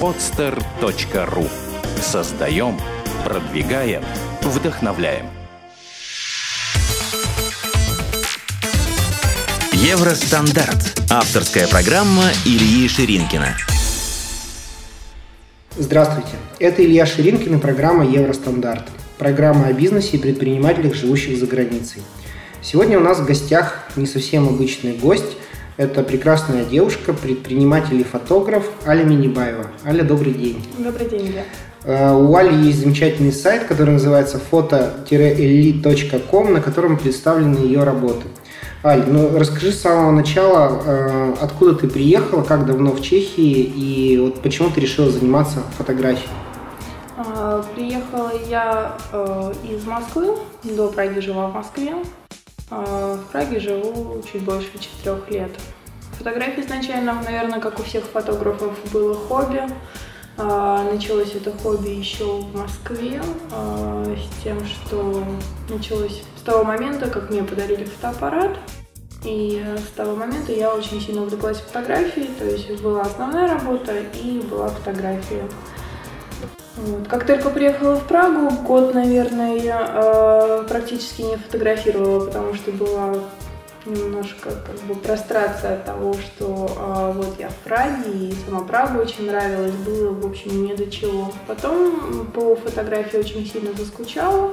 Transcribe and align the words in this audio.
podster.ru 0.00 1.48
Создаем, 2.00 2.78
продвигаем, 3.24 4.02
вдохновляем. 4.42 5.26
Евростандарт. 9.72 11.00
Авторская 11.10 11.66
программа 11.66 12.24
Ильи 12.44 12.86
Ширинкина. 12.88 13.56
Здравствуйте, 15.76 16.36
это 16.60 16.84
Илья 16.84 17.04
Ширинкин 17.04 17.56
и 17.56 17.60
программа 17.60 18.06
Евростандарт. 18.06 18.84
Программа 19.18 19.66
о 19.66 19.72
бизнесе 19.72 20.16
и 20.16 20.20
предпринимателях, 20.20 20.94
живущих 20.94 21.38
за 21.38 21.46
границей. 21.46 22.02
Сегодня 22.62 22.98
у 22.98 23.02
нас 23.02 23.18
в 23.18 23.26
гостях 23.26 23.84
не 23.96 24.06
совсем 24.06 24.48
обычный 24.48 24.92
гость– 24.92 25.36
это 25.78 26.02
прекрасная 26.02 26.64
девушка, 26.64 27.14
предприниматель 27.14 28.00
и 28.00 28.04
фотограф 28.04 28.68
Аля 28.86 29.04
Минибаева. 29.04 29.68
Аля, 29.86 30.02
добрый 30.02 30.34
день. 30.34 30.62
Добрый 30.76 31.08
день, 31.08 31.28
Илья. 31.28 31.44
Э, 31.84 32.12
у 32.12 32.34
Али 32.34 32.66
есть 32.66 32.80
замечательный 32.80 33.32
сайт, 33.32 33.64
который 33.64 33.92
называется 33.92 34.40
foto-eli.com, 34.50 36.52
на 36.52 36.60
котором 36.60 36.98
представлены 36.98 37.58
ее 37.58 37.84
работы. 37.84 38.26
Аль, 38.84 39.04
ну 39.08 39.38
расскажи 39.38 39.70
с 39.70 39.80
самого 39.80 40.10
начала, 40.10 40.82
э, 40.84 41.34
откуда 41.40 41.76
ты 41.76 41.88
приехала, 41.88 42.42
как 42.42 42.66
давно 42.66 42.90
в 42.90 43.00
Чехии 43.00 43.62
и 43.62 44.18
вот 44.18 44.42
почему 44.42 44.70
ты 44.70 44.80
решила 44.80 45.10
заниматься 45.10 45.62
фотографией? 45.76 46.28
А, 47.16 47.64
приехала 47.74 48.32
я 48.48 48.96
э, 49.12 49.52
из 49.70 49.84
Москвы, 49.84 50.34
до 50.64 50.88
Праги 50.88 51.20
жила 51.20 51.48
в 51.48 51.54
Москве. 51.54 51.94
А, 52.70 53.16
в 53.16 53.32
Праге 53.32 53.60
живу 53.60 54.22
чуть 54.30 54.42
больше 54.42 54.70
четырех 54.78 55.30
лет. 55.30 55.50
Фотография 56.18 56.62
изначально, 56.62 57.14
наверное, 57.22 57.60
как 57.60 57.78
у 57.78 57.82
всех 57.82 58.04
фотографов, 58.04 58.76
было 58.92 59.14
хобби. 59.14 59.62
А, 60.36 60.84
началось 60.84 61.34
это 61.34 61.52
хобби 61.52 61.90
еще 61.90 62.24
в 62.24 62.56
Москве 62.56 63.20
а, 63.52 64.04
с 64.04 64.42
тем, 64.42 64.64
что 64.66 65.24
началось 65.68 66.22
с 66.36 66.42
того 66.42 66.64
момента, 66.64 67.08
как 67.08 67.30
мне 67.30 67.42
подарили 67.42 67.84
фотоаппарат. 67.84 68.58
И 69.24 69.64
с 69.76 69.96
того 69.96 70.14
момента 70.14 70.52
я 70.52 70.72
очень 70.72 71.00
сильно 71.00 71.22
увлеклась 71.22 71.58
фотографией, 71.58 72.30
то 72.38 72.44
есть 72.44 72.80
была 72.80 73.02
основная 73.02 73.48
работа 73.48 73.92
и 74.14 74.40
была 74.48 74.68
фотография. 74.68 75.44
Вот. 76.78 77.08
Как 77.08 77.26
только 77.26 77.50
приехала 77.50 77.96
в 77.96 78.06
Прагу, 78.06 78.50
год, 78.62 78.94
наверное, 78.94 79.56
я 79.56 79.90
э, 79.94 80.64
практически 80.68 81.22
не 81.22 81.36
фотографировала, 81.36 82.26
потому 82.26 82.54
что 82.54 82.70
была 82.70 83.14
немножко 83.84 84.50
как 84.50 84.76
бы 84.86 84.94
прострация 84.94 85.74
от 85.74 85.84
того, 85.84 86.14
что 86.14 86.70
э, 86.76 87.12
вот 87.16 87.38
я 87.38 87.48
в 87.48 87.56
Праге, 87.56 88.10
и 88.10 88.34
сама 88.46 88.60
Прага 88.60 88.98
очень 88.98 89.26
нравилась, 89.26 89.74
было, 89.74 90.12
в 90.12 90.26
общем, 90.26 90.64
не 90.64 90.74
до 90.74 90.90
чего. 90.90 91.32
Потом 91.46 92.26
по 92.26 92.54
фотографии 92.54 93.18
очень 93.18 93.46
сильно 93.46 93.72
заскучала 93.72 94.52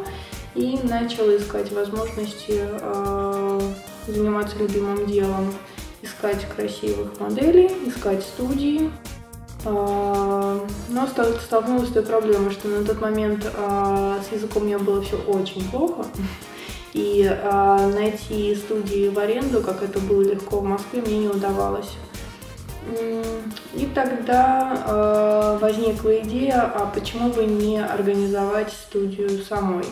и 0.56 0.80
начала 0.84 1.36
искать 1.38 1.72
возможности 1.72 2.59
э, 2.59 3.59
заниматься 4.08 4.58
любимым 4.58 5.06
делом, 5.06 5.53
искать 6.02 6.48
красивых 6.56 7.20
моделей, 7.20 7.72
искать 7.86 8.23
студии, 8.23 8.92
но 9.66 11.08
столкнулась 11.41 11.89
с 11.89 11.91
той 11.91 12.03
проблемой, 12.03 12.52
что 12.52 12.67
на 12.67 12.85
тот 12.85 13.02
момент 13.02 13.52
а, 13.58 14.19
с 14.27 14.31
языком 14.33 14.63
у 14.63 14.66
меня 14.66 14.80
было 14.80 15.02
все 15.02 15.17
очень 15.17 15.67
плохо. 15.69 16.05
И 16.94 17.27
а, 17.27 17.89
найти 17.89 18.55
студии 18.55 19.09
в 19.09 19.19
аренду, 19.19 19.61
как 19.61 19.83
это 19.83 19.99
было 19.99 20.22
легко 20.22 20.59
в 20.59 20.63
Москве, 20.63 21.02
мне 21.02 21.19
не 21.19 21.27
удавалось. 21.27 21.91
И 23.73 23.89
тогда 23.95 25.57
возникла 25.59 26.19
идея, 26.19 26.61
а 26.61 26.85
почему 26.85 27.29
бы 27.31 27.44
не 27.44 27.83
организовать 27.83 28.72
студию 28.72 29.41
самой? 29.41 29.85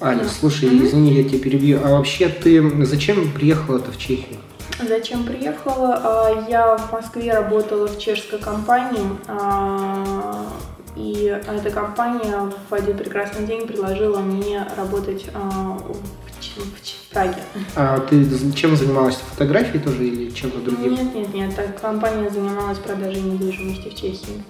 Аня, 0.00 0.24
слушай, 0.26 0.68
mm-hmm. 0.68 0.86
извини, 0.86 1.12
я 1.12 1.24
тебя 1.24 1.38
перебью. 1.38 1.80
А 1.84 1.90
вообще 1.90 2.28
ты 2.28 2.84
зачем 2.86 3.30
приехала-то 3.32 3.92
в 3.92 3.98
Чехию? 3.98 4.38
Зачем 4.80 5.24
приехала? 5.24 6.00
А, 6.02 6.46
я 6.48 6.76
в 6.76 6.92
Москве 6.92 7.32
работала 7.32 7.88
в 7.88 7.98
чешской 7.98 8.38
компании, 8.38 9.06
а, 9.26 10.52
и 10.96 11.40
эта 11.46 11.70
компания 11.70 12.50
в 12.68 12.74
один 12.74 12.96
прекрасный 12.96 13.46
день 13.46 13.66
предложила 13.66 14.18
мне 14.18 14.66
работать 14.76 15.26
а, 15.34 15.78
в 15.78 17.12
Праге. 17.12 17.36
А 17.74 18.00
ты 18.00 18.26
чем 18.54 18.76
занималась? 18.76 19.16
Фотографией 19.32 19.82
тоже 19.82 20.06
или 20.06 20.30
чем-то 20.30 20.60
другим? 20.60 20.92
Нет, 20.92 21.14
нет, 21.14 21.34
нет. 21.34 21.78
Компания 21.80 22.28
занималась 22.28 22.78
продажей 22.78 23.22
недвижимости 23.22 23.88
в 23.88 23.94
Чехии 23.94 24.42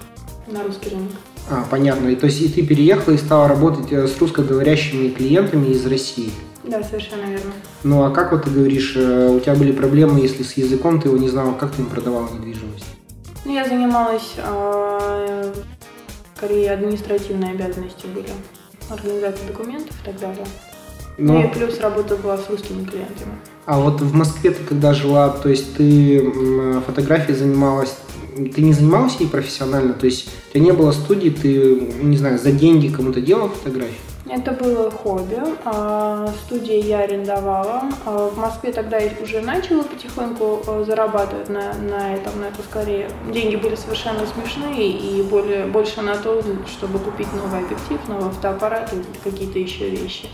на 0.48 0.62
русский 0.64 0.90
рынок. 0.90 1.12
А, 1.48 1.64
понятно. 1.70 2.08
И, 2.08 2.16
то 2.16 2.26
есть 2.26 2.40
и 2.40 2.48
ты 2.48 2.66
переехала 2.66 3.14
и 3.14 3.18
стала 3.18 3.46
работать 3.46 3.92
э, 3.92 4.08
с 4.08 4.18
русскоговорящими 4.18 5.10
клиентами 5.10 5.68
из 5.68 5.86
России? 5.86 6.30
Да, 6.66 6.82
совершенно 6.82 7.26
верно. 7.30 7.52
Ну 7.84 8.04
а 8.04 8.10
как 8.10 8.32
вот 8.32 8.44
ты 8.44 8.50
говоришь, 8.50 8.94
э, 8.96 9.28
у 9.28 9.38
тебя 9.40 9.54
были 9.54 9.72
проблемы, 9.72 10.20
если 10.20 10.42
с 10.42 10.54
языком 10.54 11.00
ты 11.00 11.08
его 11.08 11.16
не 11.16 11.28
знала, 11.28 11.52
как 11.54 11.72
ты 11.72 11.82
им 11.82 11.88
продавала 11.88 12.28
недвижимость? 12.28 12.86
Ну, 13.44 13.52
я 13.52 13.64
занималась, 13.64 14.34
э, 14.36 15.52
скорее, 16.36 16.72
административные 16.72 17.52
обязанности 17.52 18.06
были, 18.06 18.28
организация 18.90 19.46
документов 19.46 19.94
и 20.02 20.04
так 20.04 20.18
далее. 20.18 20.46
Но... 21.18 21.34
Ну 21.34 21.44
и 21.44 21.48
плюс 21.52 21.80
работа 21.80 22.16
была 22.16 22.36
с 22.36 22.50
русскими 22.50 22.84
клиентами. 22.84 23.32
А 23.64 23.80
вот 23.80 24.00
в 24.00 24.12
Москве 24.12 24.50
ты 24.50 24.62
когда 24.64 24.92
жила, 24.92 25.30
то 25.30 25.48
есть 25.48 25.76
ты 25.76 26.30
фотографией 26.84 27.38
занималась, 27.38 27.96
ты 28.36 28.60
не 28.60 28.72
занималась 28.72 29.16
ей 29.18 29.28
профессионально, 29.28 29.94
то 29.94 30.06
есть 30.06 30.28
у 30.50 30.52
тебя 30.52 30.64
не 30.64 30.72
было 30.72 30.92
студии, 30.92 31.30
ты, 31.30 31.80
не 32.02 32.16
знаю, 32.16 32.38
за 32.38 32.52
деньги 32.52 32.88
кому-то 32.88 33.20
делала 33.20 33.48
фотографии? 33.48 33.94
Это 34.28 34.50
было 34.50 34.90
хобби. 34.90 35.38
А, 35.64 36.32
студии 36.46 36.84
я 36.84 37.00
арендовала. 37.00 37.84
А, 38.04 38.28
в 38.28 38.36
Москве 38.36 38.72
тогда 38.72 38.98
я 38.98 39.12
уже 39.22 39.40
начала 39.40 39.84
потихоньку 39.84 40.62
а, 40.66 40.84
зарабатывать 40.84 41.48
на, 41.48 41.74
на 41.74 42.14
этом, 42.14 42.40
на 42.40 42.46
это 42.46 42.62
скорее. 42.68 43.08
Деньги 43.32 43.54
были 43.54 43.76
совершенно 43.76 44.26
смешные 44.26 44.90
и 44.90 45.22
более, 45.22 45.66
больше 45.66 46.02
на 46.02 46.16
то, 46.16 46.42
чтобы 46.66 46.98
купить 46.98 47.32
новый 47.34 47.60
объектив, 47.60 48.00
новый 48.08 48.30
фотоаппарат 48.32 48.92
и 48.92 49.02
какие-то 49.22 49.60
еще 49.60 49.88
вещи. 49.90 50.28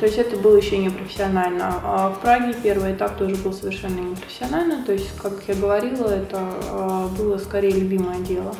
То 0.00 0.06
есть 0.06 0.16
это 0.16 0.36
было 0.36 0.56
еще 0.56 0.78
не 0.78 0.88
профессионально. 0.88 2.14
В 2.16 2.20
Праге 2.22 2.54
первый 2.62 2.92
этап 2.92 3.18
тоже 3.18 3.34
был 3.34 3.52
совершенно 3.52 3.98
не 3.98 4.14
профессионально. 4.14 4.84
То 4.84 4.92
есть, 4.92 5.10
как 5.20 5.32
я 5.48 5.56
говорила, 5.56 6.08
это 6.08 6.40
было 7.18 7.36
скорее 7.38 7.72
любимое 7.72 8.20
дело. 8.20 8.54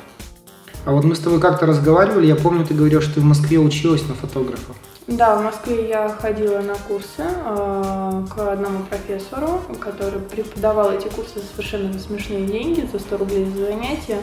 А 0.85 0.93
вот 0.93 1.05
мы 1.05 1.15
с 1.15 1.19
тобой 1.19 1.41
как-то 1.41 1.67
разговаривали, 1.67 2.27
я 2.27 2.37
помню, 2.37 2.65
ты 2.65 2.75
говорил, 2.75 3.01
что 3.01 3.15
ты 3.15 3.21
в 3.21 3.25
Москве 3.25 3.59
училась 3.59 4.07
на 4.09 4.15
фотографа. 4.15 4.73
Да, 5.09 5.37
в 5.37 5.43
Москве 5.43 5.89
я 5.89 6.11
ходила 6.11 6.61
на 6.61 6.75
курсы 6.75 7.25
э, 7.25 8.25
к 8.29 8.53
одному 8.53 8.85
профессору, 8.85 9.63
который 9.81 10.21
преподавал 10.21 10.93
эти 10.93 11.09
курсы 11.09 11.41
за 11.41 11.47
совершенно 11.47 11.99
смешные 11.99 12.45
деньги, 12.45 12.87
за 12.93 12.99
100 12.99 13.17
рублей 13.17 13.47
за 13.47 13.67
занятие. 13.67 14.19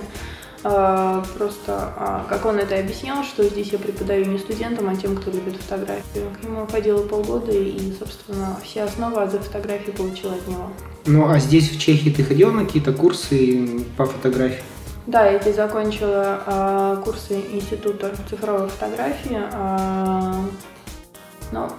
Э, 0.64 1.24
просто, 1.38 1.92
э, 1.98 2.20
как 2.30 2.46
он 2.46 2.58
это 2.58 2.78
объяснял, 2.78 3.24
что 3.24 3.44
здесь 3.44 3.70
я 3.70 3.80
преподаю 3.80 4.26
не 4.26 4.38
студентам, 4.38 4.88
а 4.88 4.96
тем, 4.96 5.16
кто 5.16 5.32
любит 5.32 5.56
фотографию. 5.56 6.30
К 6.40 6.44
нему 6.44 6.68
ходила 6.68 7.02
полгода 7.02 7.52
и, 7.52 7.92
собственно, 7.98 8.60
все 8.64 8.84
основы 8.84 9.24
азы 9.24 9.40
фотографии 9.40 9.90
получила 9.90 10.34
от 10.34 10.48
него. 10.48 10.72
Ну, 11.08 11.28
а 11.28 11.40
здесь, 11.40 11.72
в 11.72 11.80
Чехии, 11.80 12.12
ты 12.12 12.24
ходила 12.24 12.52
на 12.52 12.64
какие-то 12.64 12.94
курсы 12.94 13.86
по 13.98 14.06
фотографии? 14.06 14.62
Да, 15.08 15.30
я 15.30 15.40
здесь 15.40 15.56
закончила 15.56 16.42
э, 16.46 17.02
курсы 17.04 17.40
Института 17.54 18.12
цифровой 18.28 18.70
фотографии, 18.70 19.40
э, 19.40 20.34
но 21.52 21.70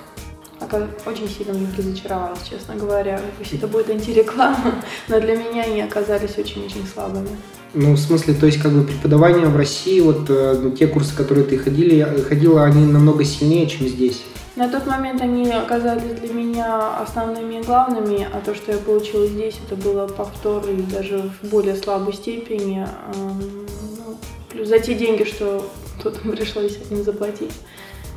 очень 1.06 1.28
сильно 1.28 1.53
в 1.53 1.60
них 1.60 1.76
разочаровалась, 1.76 2.42
честно 2.48 2.76
говоря. 2.76 3.20
Пусть 3.38 3.53
это 3.53 3.66
будет 3.66 3.91
антиреклама, 3.91 4.76
но 5.09 5.20
для 5.20 5.37
меня 5.37 5.64
они 5.64 5.81
оказались 5.81 6.38
очень-очень 6.38 6.87
слабыми. 6.87 7.28
Ну, 7.75 7.93
в 7.93 7.99
смысле, 7.99 8.34
то 8.34 8.46
есть, 8.46 8.61
как 8.62 8.73
бы 8.73 8.84
преподавание 8.84 9.46
в 9.46 9.56
России, 9.56 10.00
вот 10.00 10.26
э, 10.29 10.72
те 10.79 10.87
курсы, 10.87 11.14
которые 11.14 11.44
ты 11.44 11.58
ходили, 11.58 12.02
ходила, 12.29 12.64
они 12.64 12.87
намного 12.87 13.25
сильнее, 13.25 13.67
чем 13.67 13.88
здесь? 13.88 14.22
На 14.56 14.70
тот 14.70 14.87
момент 14.87 15.20
они 15.20 15.50
оказались 15.50 16.19
для 16.19 16.32
меня 16.32 16.99
основными 16.99 17.56
и 17.56 17.62
главными, 17.62 18.26
а 18.32 18.41
то, 18.41 18.55
что 18.55 18.73
я 18.73 18.79
получила 18.79 19.26
здесь, 19.26 19.61
это 19.67 19.76
было 19.76 20.08
повтор 20.08 20.67
и 20.67 20.81
даже 20.81 21.31
в 21.43 21.49
более 21.50 21.76
слабой 21.76 22.14
степени. 22.14 22.88
Ну, 23.14 24.17
плюс 24.49 24.69
за 24.69 24.79
те 24.79 24.94
деньги, 24.94 25.25
что 25.25 25.70
тут 26.03 26.20
пришлось 26.23 26.79
им 26.91 27.05
заплатить. 27.05 27.53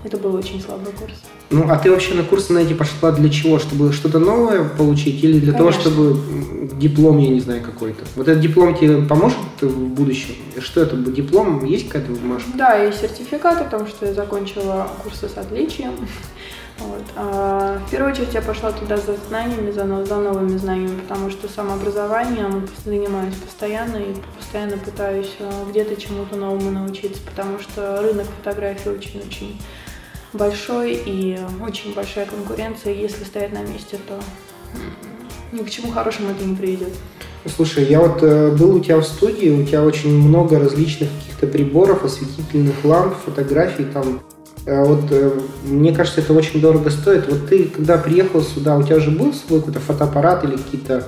Это 0.04 0.18
был 0.18 0.34
очень 0.36 0.62
слабый 0.62 0.94
курс. 0.94 1.14
Ну, 1.50 1.70
а 1.70 1.78
ты 1.78 1.92
вообще 1.92 2.14
на 2.14 2.24
курсы 2.24 2.54
на 2.54 2.60
эти 2.60 2.74
пошла 2.74 3.12
для 3.12 3.30
чего? 3.30 3.60
Чтобы 3.60 3.92
что-то 3.92 4.20
новое 4.20 4.64
получить 4.64 5.24
или 5.24 5.40
для 5.40 5.54
Конечно. 5.54 5.58
того, 5.58 5.72
чтобы 5.72 6.70
диплом, 6.80 7.18
я 7.18 7.30
не 7.30 7.40
знаю, 7.40 7.62
какой-то? 7.62 8.06
Вот 8.16 8.28
этот 8.28 8.42
диплом 8.42 8.76
тебе 8.76 9.02
поможет 9.02 9.38
в 9.60 9.88
будущем? 9.90 10.36
Что 10.60 10.82
это? 10.82 10.96
Диплом? 10.96 11.66
Есть 11.66 11.90
какая-то 11.90 12.14
бумажка? 12.14 12.50
Да, 12.56 12.86
и 12.86 12.94
сертификат 12.94 13.62
о 13.62 13.66
том, 13.66 13.88
что 13.88 14.06
я 14.06 14.14
закончила 14.14 14.90
курсы 15.04 15.28
с 15.28 15.38
отличием. 15.38 15.94
Вот. 16.80 17.04
А 17.18 17.78
в 17.86 17.92
первую 17.92 18.14
очередь 18.14 18.34
я 18.34 18.42
пошла 18.42 18.72
туда 18.72 18.96
за 18.96 19.18
знаниями, 19.28 19.70
за, 19.70 19.82
за 20.06 20.16
новыми 20.16 20.56
знаниями, 20.58 21.02
потому 21.02 21.30
что 21.30 21.50
самообразованием 21.50 22.70
занимаюсь 22.86 23.36
постоянно 23.36 23.98
и 23.98 24.16
постоянно 24.38 24.78
пытаюсь 24.78 25.36
э, 25.40 25.52
где-то 25.70 26.00
чему-то 26.00 26.38
новому 26.38 26.72
научиться, 26.72 27.20
потому 27.26 27.60
что 27.60 28.02
рынок 28.02 28.28
фотографии 28.28 28.88
очень-очень 28.88 29.60
большой 30.34 30.94
и 30.94 31.40
очень 31.66 31.94
большая 31.94 32.26
конкуренция. 32.26 32.94
Если 32.94 33.24
стоять 33.24 33.54
на 33.54 33.62
месте, 33.62 33.98
то 34.08 34.20
ни 35.52 35.64
к 35.64 35.70
чему 35.70 35.92
хорошему 35.92 36.32
это 36.32 36.44
не 36.44 36.56
приведет. 36.56 36.94
Слушай, 37.46 37.86
я 37.86 38.02
вот 38.02 38.22
э, 38.22 38.52
был 38.52 38.76
у 38.76 38.80
тебя 38.80 38.98
в 38.98 39.04
студии, 39.04 39.50
у 39.50 39.66
тебя 39.66 39.84
очень 39.84 40.14
много 40.14 40.60
различных 40.60 41.10
каких-то 41.10 41.48
приборов, 41.48 42.04
осветительных 42.04 42.84
ламп, 42.84 43.16
фотографий 43.26 43.86
там. 43.86 44.22
Э, 44.66 44.84
вот 44.84 45.06
э, 45.12 45.40
мне 45.64 45.94
кажется, 45.94 46.20
это 46.20 46.34
очень 46.34 46.60
дорого 46.60 46.90
стоит. 46.90 47.28
Вот 47.30 47.48
ты, 47.48 47.66
когда 47.66 47.98
приехал 47.98 48.42
сюда, 48.42 48.78
у 48.78 48.84
тебя 48.84 48.98
уже 48.98 49.12
был 49.12 49.34
свой 49.34 49.60
какой-то 49.60 49.80
фотоаппарат 49.80 50.44
или 50.44 50.58
какие-то, 50.58 51.06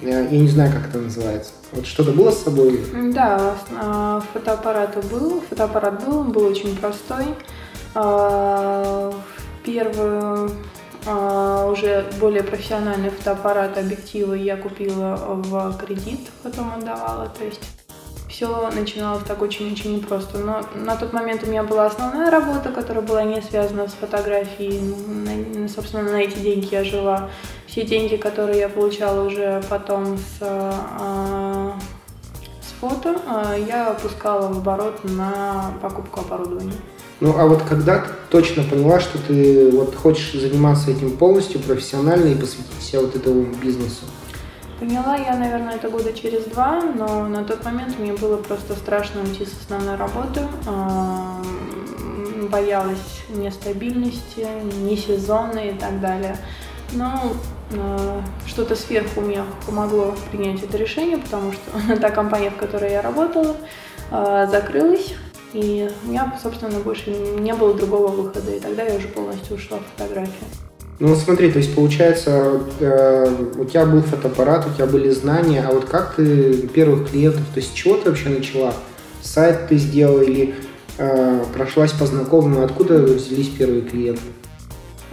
я 0.00 0.26
не 0.26 0.48
знаю, 0.48 0.72
как 0.72 0.88
это 0.88 0.98
называется. 0.98 1.52
Вот 1.72 1.86
что-то 1.86 2.12
было 2.12 2.30
с 2.30 2.42
собой? 2.42 2.80
Да, 3.12 3.54
а, 3.78 4.22
фотоаппарат 4.32 5.04
был, 5.10 5.42
фотоаппарат 5.48 6.04
был, 6.04 6.18
он 6.20 6.32
был 6.32 6.46
очень 6.46 6.74
простой. 6.76 7.26
А, 7.94 9.12
первую 9.64 10.50
а, 11.06 11.66
уже 11.70 12.06
более 12.18 12.42
профессиональный 12.42 13.10
фотоаппарат, 13.10 13.78
объективы 13.78 14.38
я 14.38 14.56
купила 14.56 15.16
в 15.16 15.76
кредит, 15.76 16.20
потом 16.42 16.72
отдавала, 16.74 17.28
то 17.28 17.44
есть 17.44 17.60
все 18.34 18.68
начиналось 18.70 19.22
так 19.22 19.40
очень-очень 19.42 19.98
непросто. 19.98 20.38
Но 20.38 20.62
на 20.74 20.96
тот 20.96 21.12
момент 21.12 21.44
у 21.44 21.46
меня 21.46 21.62
была 21.62 21.86
основная 21.86 22.32
работа, 22.32 22.72
которая 22.72 23.04
была 23.04 23.22
не 23.22 23.40
связана 23.40 23.86
с 23.86 23.92
фотографией. 23.92 24.80
На, 24.80 25.68
собственно, 25.68 26.02
на 26.10 26.16
эти 26.16 26.38
деньги 26.38 26.68
я 26.72 26.82
жила. 26.82 27.30
Все 27.68 27.84
деньги, 27.84 28.16
которые 28.16 28.58
я 28.58 28.68
получала 28.68 29.24
уже 29.24 29.62
потом 29.70 30.18
с, 30.18 30.38
э, 30.40 31.72
с 32.60 32.72
фото, 32.80 33.20
э, 33.24 33.64
я 33.68 33.90
опускала 33.90 34.52
в 34.52 34.58
оборот 34.58 35.04
на 35.04 35.72
покупку 35.80 36.20
оборудования. 36.20 36.72
Ну, 37.20 37.34
а 37.38 37.46
вот 37.46 37.62
когда 37.62 38.00
ты 38.00 38.08
точно 38.30 38.64
поняла, 38.64 39.00
что 39.00 39.18
ты 39.18 39.70
вот 39.70 39.94
хочешь 39.94 40.32
заниматься 40.32 40.90
этим 40.90 41.16
полностью, 41.16 41.60
профессионально 41.60 42.28
и 42.28 42.34
посвятить 42.34 42.82
себя 42.82 43.00
вот 43.00 43.14
этому 43.14 43.44
бизнесу? 43.62 44.04
Поняла 44.80 45.16
я, 45.16 45.36
наверное, 45.36 45.76
это 45.76 45.88
года 45.88 46.12
через 46.12 46.44
два, 46.44 46.82
но 46.82 47.28
на 47.28 47.44
тот 47.44 47.64
момент 47.64 47.98
мне 47.98 48.12
было 48.12 48.36
просто 48.36 48.74
страшно 48.74 49.22
уйти 49.22 49.46
с 49.46 49.52
основной 49.62 49.96
работы. 49.96 50.40
Боялась 52.50 53.22
нестабильности, 53.28 54.46
не 54.82 54.96
сезонной 54.96 55.70
и 55.70 55.78
так 55.78 56.00
далее. 56.00 56.36
Но 56.92 57.32
э, 57.70 58.20
что-то 58.46 58.76
сверху 58.76 59.20
мне 59.20 59.42
помогло 59.64 60.14
принять 60.30 60.62
это 60.62 60.76
решение, 60.76 61.18
потому 61.18 61.52
что 61.52 61.96
та 62.00 62.10
компания, 62.10 62.50
в 62.50 62.56
которой 62.56 62.90
я 62.90 63.00
работала, 63.02 63.56
э, 64.10 64.46
закрылась. 64.50 65.14
И 65.54 65.88
у 66.04 66.08
меня, 66.08 66.36
собственно, 66.42 66.80
больше 66.80 67.10
не 67.10 67.54
было 67.54 67.74
другого 67.74 68.08
выхода, 68.08 68.50
и 68.50 68.58
тогда 68.58 68.82
я 68.82 68.96
уже 68.96 69.06
полностью 69.06 69.56
ушла 69.56 69.78
в 69.78 69.96
фотографию. 69.96 70.44
Ну 70.98 71.14
смотри, 71.14 71.50
то 71.50 71.58
есть 71.58 71.74
получается, 71.74 72.60
э, 72.80 73.34
у 73.56 73.64
тебя 73.64 73.86
был 73.86 74.02
фотоаппарат, 74.02 74.66
у 74.66 74.74
тебя 74.74 74.86
были 74.86 75.10
знания, 75.10 75.64
а 75.66 75.72
вот 75.72 75.84
как 75.84 76.14
ты 76.16 76.66
первых 76.68 77.10
клиентов, 77.10 77.42
то 77.52 77.60
есть 77.60 77.70
с 77.70 77.74
чего 77.74 77.96
ты 77.96 78.10
вообще 78.10 78.28
начала? 78.28 78.74
Сайт 79.22 79.68
ты 79.68 79.76
сделала 79.76 80.20
или 80.20 80.54
э, 80.98 81.44
прошлась 81.52 81.92
по 81.92 82.06
знакомым, 82.06 82.62
откуда 82.62 82.98
взялись 82.98 83.48
первые 83.48 83.82
клиенты? 83.82 84.22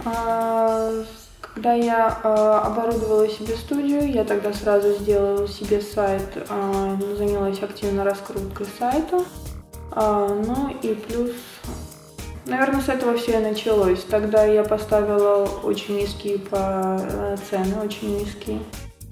А, 0.04 0.92
когда 1.40 1.74
я 1.74 2.18
э, 2.22 2.28
оборудовала 2.28 3.28
себе 3.28 3.54
студию, 3.54 4.12
я 4.12 4.24
тогда 4.24 4.52
сразу 4.52 4.92
сделала 4.94 5.46
себе 5.46 5.80
сайт, 5.80 6.28
э, 6.36 6.96
занялась 7.16 7.62
активно 7.62 8.04
раскруткой 8.04 8.66
сайта. 8.78 9.24
Э, 9.94 10.42
ну 10.46 10.74
и 10.82 10.94
плюс 10.94 11.32
Наверное, 12.44 12.80
с 12.80 12.88
этого 12.88 13.16
все 13.16 13.38
и 13.38 13.42
началось. 13.42 14.04
Тогда 14.10 14.44
я 14.44 14.64
поставила 14.64 15.48
очень 15.62 15.98
низкие 15.98 16.38
по 16.38 16.98
э, 17.00 17.36
цены, 17.48 17.76
очень 17.84 18.18
низкие. 18.18 18.58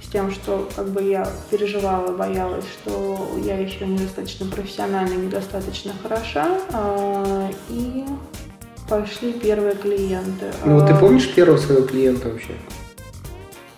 С 0.02 0.08
тем, 0.08 0.32
что 0.32 0.68
как 0.74 0.88
бы 0.88 1.02
я 1.02 1.28
переживала, 1.48 2.10
боялась, 2.10 2.64
что 2.64 3.38
я 3.44 3.56
еще 3.56 3.86
недостаточно 3.86 4.46
профессиональна, 4.46 5.14
недостаточно 5.14 5.92
хороша. 6.02 6.58
А, 6.72 7.48
и 7.68 8.04
пошли 8.88 9.32
первые 9.32 9.76
клиенты. 9.76 10.46
Ну, 10.64 10.84
ты 10.84 10.92
а, 10.92 10.96
помнишь 10.96 11.32
первого 11.32 11.58
своего 11.58 11.86
клиента 11.86 12.28
вообще? 12.30 12.54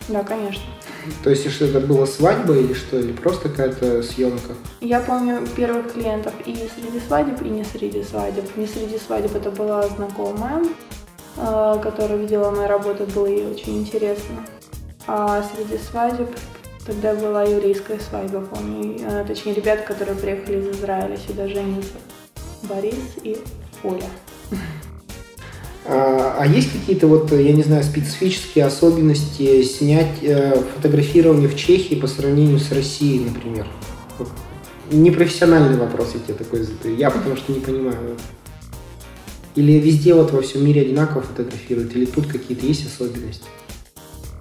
Да, 0.08 0.22
конечно. 0.22 0.62
То 1.22 1.30
есть, 1.30 1.50
что 1.50 1.64
это 1.64 1.80
была 1.80 2.06
свадьба 2.06 2.56
или 2.56 2.74
что, 2.74 2.98
или 2.98 3.12
просто 3.12 3.48
какая-то 3.48 4.02
съемка? 4.02 4.54
Я 4.80 5.00
помню 5.00 5.46
первых 5.56 5.92
клиентов 5.92 6.32
и 6.44 6.54
среди 6.54 7.00
свадеб, 7.06 7.42
и 7.42 7.48
не 7.48 7.64
среди 7.64 8.02
свадеб. 8.02 8.44
Не 8.56 8.66
среди 8.66 8.98
свадеб 8.98 9.34
это 9.34 9.50
была 9.50 9.82
знакомая, 9.88 10.62
э, 11.36 11.80
которая 11.82 12.18
видела 12.18 12.50
мои 12.50 12.66
работы, 12.66 13.04
было 13.04 13.26
ей 13.26 13.46
очень 13.46 13.80
интересно. 13.80 14.44
А 15.06 15.44
среди 15.54 15.78
свадеб 15.78 16.28
тогда 16.86 17.14
была 17.14 17.44
еврейская 17.44 17.98
свадьба, 17.98 18.40
помню. 18.40 18.98
Э, 19.00 19.24
точнее, 19.26 19.54
ребята, 19.54 19.82
которые 19.82 20.16
приехали 20.16 20.60
из 20.60 20.76
Израиля 20.76 21.16
сюда 21.16 21.48
жениться. 21.48 21.94
Борис 22.62 23.16
и 23.22 23.38
Оля. 23.82 24.08
А, 25.84 26.36
а 26.38 26.46
есть 26.46 26.72
какие-то 26.72 27.08
вот, 27.08 27.32
я 27.32 27.52
не 27.52 27.62
знаю, 27.62 27.82
специфические 27.82 28.66
особенности 28.66 29.62
снять 29.62 30.22
э, 30.22 30.62
фотографирование 30.76 31.48
в 31.48 31.56
Чехии 31.56 31.96
по 31.96 32.06
сравнению 32.06 32.60
с 32.60 32.70
Россией, 32.70 33.24
например? 33.24 33.66
Вот. 34.18 34.28
Непрофессиональный 34.92 35.76
вопрос 35.76 36.12
я 36.14 36.20
тебе 36.20 36.34
такой 36.34 36.62
задаю. 36.62 36.96
Я 36.96 37.10
потому 37.10 37.36
что 37.36 37.52
не 37.52 37.60
понимаю. 37.60 38.16
Или 39.56 39.72
везде 39.72 40.14
вот 40.14 40.30
во 40.30 40.40
всем 40.40 40.64
мире 40.64 40.82
одинаково 40.82 41.22
фотографируют, 41.22 41.94
или 41.96 42.04
тут 42.04 42.26
какие-то 42.26 42.64
есть 42.64 42.86
особенности? 42.86 43.44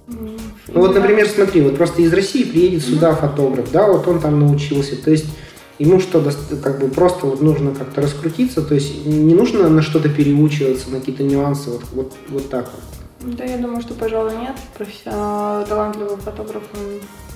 Ну 0.06 0.80
вот, 0.80 0.94
например, 0.94 1.28
смотри, 1.28 1.60
вот 1.60 1.76
просто 1.76 2.02
из 2.02 2.12
России 2.12 2.44
приедет 2.44 2.84
сюда 2.84 3.14
фотограф, 3.14 3.70
да, 3.72 3.86
вот 3.86 4.06
он 4.06 4.20
там 4.20 4.40
научился. 4.40 4.96
То 4.96 5.10
есть 5.10 5.26
ему 5.82 6.00
что, 6.00 6.22
как 6.62 6.78
бы 6.78 6.88
просто 6.88 7.26
вот 7.26 7.40
нужно 7.40 7.74
как-то 7.74 8.02
раскрутиться, 8.02 8.62
то 8.62 8.74
есть 8.74 9.04
не 9.04 9.34
нужно 9.34 9.68
на 9.68 9.82
что-то 9.82 10.08
переучиваться, 10.08 10.90
на 10.90 11.00
какие-то 11.00 11.24
нюансы, 11.24 11.70
вот, 11.70 11.82
вот, 11.92 12.12
вот 12.28 12.48
так 12.48 12.70
вот. 12.72 13.34
Да, 13.36 13.44
я 13.44 13.56
думаю, 13.56 13.80
что, 13.82 13.94
пожалуй, 13.94 14.36
нет. 14.36 14.56
Профессионал, 14.76 15.64
талантливый 15.64 16.16
фотограф 16.16 16.64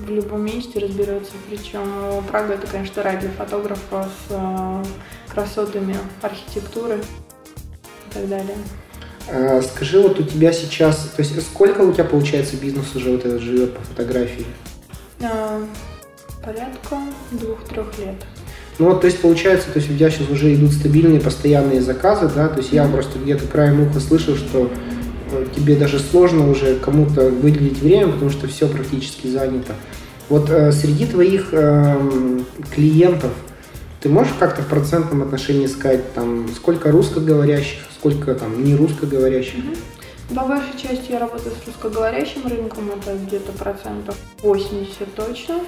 в 0.01 0.11
любом 0.11 0.45
месте 0.45 0.81
разберется. 0.81 1.33
Причем 1.49 2.25
Прага 2.29 2.55
это, 2.55 2.67
конечно, 2.67 3.03
рай 3.05 3.19
для 3.19 3.31
фотографа 3.31 4.09
с 4.29 4.31
э, 4.31 4.85
красотами 5.29 5.97
архитектуры 6.23 6.97
и 6.97 8.15
так 8.15 8.29
далее. 8.29 8.57
А, 9.29 9.63
скажи, 9.63 10.01
вот 10.01 10.19
у 10.19 10.25
тебя 10.25 10.53
сейчас, 10.53 11.09
то 11.15 11.23
есть 11.23 11.41
сколько 11.41 11.83
у 11.83 11.93
тебя 11.93 12.05
получается 12.05 12.57
бизнес 12.57 12.95
уже 12.97 13.13
вот 13.13 13.25
этот 13.25 13.41
живет 13.41 13.75
по 13.75 13.83
фотографии? 13.83 14.47
А, 15.23 15.65
порядка 16.45 17.01
двух-трех 17.31 17.97
лет. 17.99 18.27
Ну 18.79 18.87
вот, 18.87 19.01
то 19.01 19.07
есть 19.07 19.21
получается, 19.21 19.69
то 19.73 19.79
есть 19.79 19.91
у 19.91 19.95
тебя 19.95 20.11
сейчас 20.11 20.29
уже 20.29 20.55
идут 20.55 20.73
стабильные 20.73 21.21
постоянные 21.21 21.81
заказы, 21.81 22.31
да, 22.35 22.49
то 22.49 22.59
есть 22.59 22.73
я 22.73 22.87
просто 22.87 23.19
где-то 23.19 23.47
краем 23.47 23.81
уха 23.81 24.01
слышал, 24.01 24.37
что 24.37 24.71
э, 25.33 25.47
тебе 25.57 25.77
даже 25.77 25.99
сложно 25.99 26.51
уже 26.51 26.77
кому-то 26.77 27.31
выделить 27.31 27.81
время, 27.81 28.13
потому 28.13 28.31
что 28.31 28.49
все 28.49 28.69
практически 28.69 29.29
занято. 29.29 29.73
Вот 30.29 30.51
э, 30.51 30.73
среди 30.73 31.07
твоих 31.07 31.49
э, 31.53 32.41
клиентов 32.75 33.31
ты 34.01 34.11
можешь 34.11 34.35
как-то 34.39 34.61
в 34.61 34.67
процентном 34.67 35.23
отношении 35.23 35.67
сказать, 35.67 36.13
там, 36.13 36.49
сколько 36.55 36.91
русскоговорящих, 36.91 37.81
сколько 37.99 38.35
там 38.35 38.63
не 38.63 38.75
русскоговорящих? 38.75 39.57
Mm-hmm. 39.57 40.35
По 40.35 40.45
большей 40.45 40.77
части 40.77 41.13
я 41.13 41.21
работаю 41.21 41.55
с 41.55 41.67
русскоговорящим 41.67 42.47
рынком, 42.47 42.91
это 42.91 43.17
где-то 43.17 43.53
процентов 43.53 44.17
80 44.43 45.15
точно. 45.15 45.61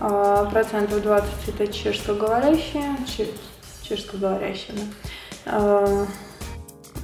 А, 0.00 0.44
процентов 0.46 1.02
20 1.02 1.28
это 1.48 1.72
чешскоговорящие, 1.72 2.96
чешскоговорящие, 3.82 4.76
да. 4.76 4.82
А, 5.46 6.06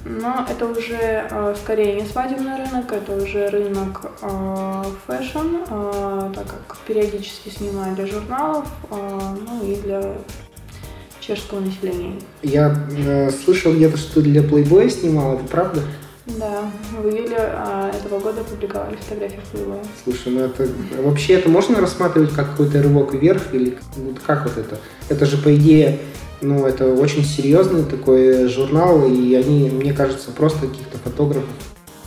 но 0.05 0.45
это 0.49 0.67
уже 0.67 1.27
а, 1.31 1.55
скорее 1.55 1.99
не 1.99 2.07
свадебный 2.07 2.57
рынок, 2.57 2.91
это 2.91 3.15
уже 3.15 3.49
рынок 3.49 4.11
фэшн, 5.07 5.65
так 6.33 6.47
как 6.67 6.77
периодически 6.87 7.49
снимаю 7.49 7.95
для 7.95 8.05
журналов, 8.05 8.67
ну 8.89 9.65
и 9.65 9.75
для 9.75 10.15
чешского 11.19 11.59
населения. 11.59 12.19
Я 12.43 12.75
э, 12.95 13.31
слышал 13.31 13.73
где-то, 13.73 13.97
что 13.97 14.21
для 14.21 14.41
Playboy 14.41 14.89
снимал, 14.89 15.35
это 15.35 15.45
правда? 15.45 15.81
Да, 16.25 16.71
в 16.91 17.07
июле 17.07 17.37
а, 17.37 17.91
этого 17.91 18.19
года 18.19 18.41
опубликовали 18.41 18.95
фотографии 18.95 19.39
в 19.39 19.53
Playboy. 19.53 19.85
Слушай, 20.03 20.33
ну 20.33 20.39
это 20.41 20.67
вообще 21.03 21.33
это 21.33 21.49
можно 21.49 21.79
рассматривать 21.79 22.33
как 22.33 22.51
какой-то 22.51 22.81
рывок 22.81 23.13
вверх 23.13 23.53
или 23.53 23.77
вот 23.97 24.19
как 24.25 24.43
вот 24.45 24.57
это? 24.57 24.79
Это 25.07 25.25
же 25.27 25.37
по 25.37 25.55
идее, 25.55 25.99
ну 26.41 26.65
это 26.65 26.87
очень 26.87 27.23
серьезный 27.23 27.83
такой 27.83 28.47
журнал, 28.47 29.05
и 29.05 29.35
они, 29.35 29.69
мне 29.69 29.93
кажется, 29.93 30.31
просто 30.31 30.67
каких-то 30.67 30.97
фотографов 30.97 31.49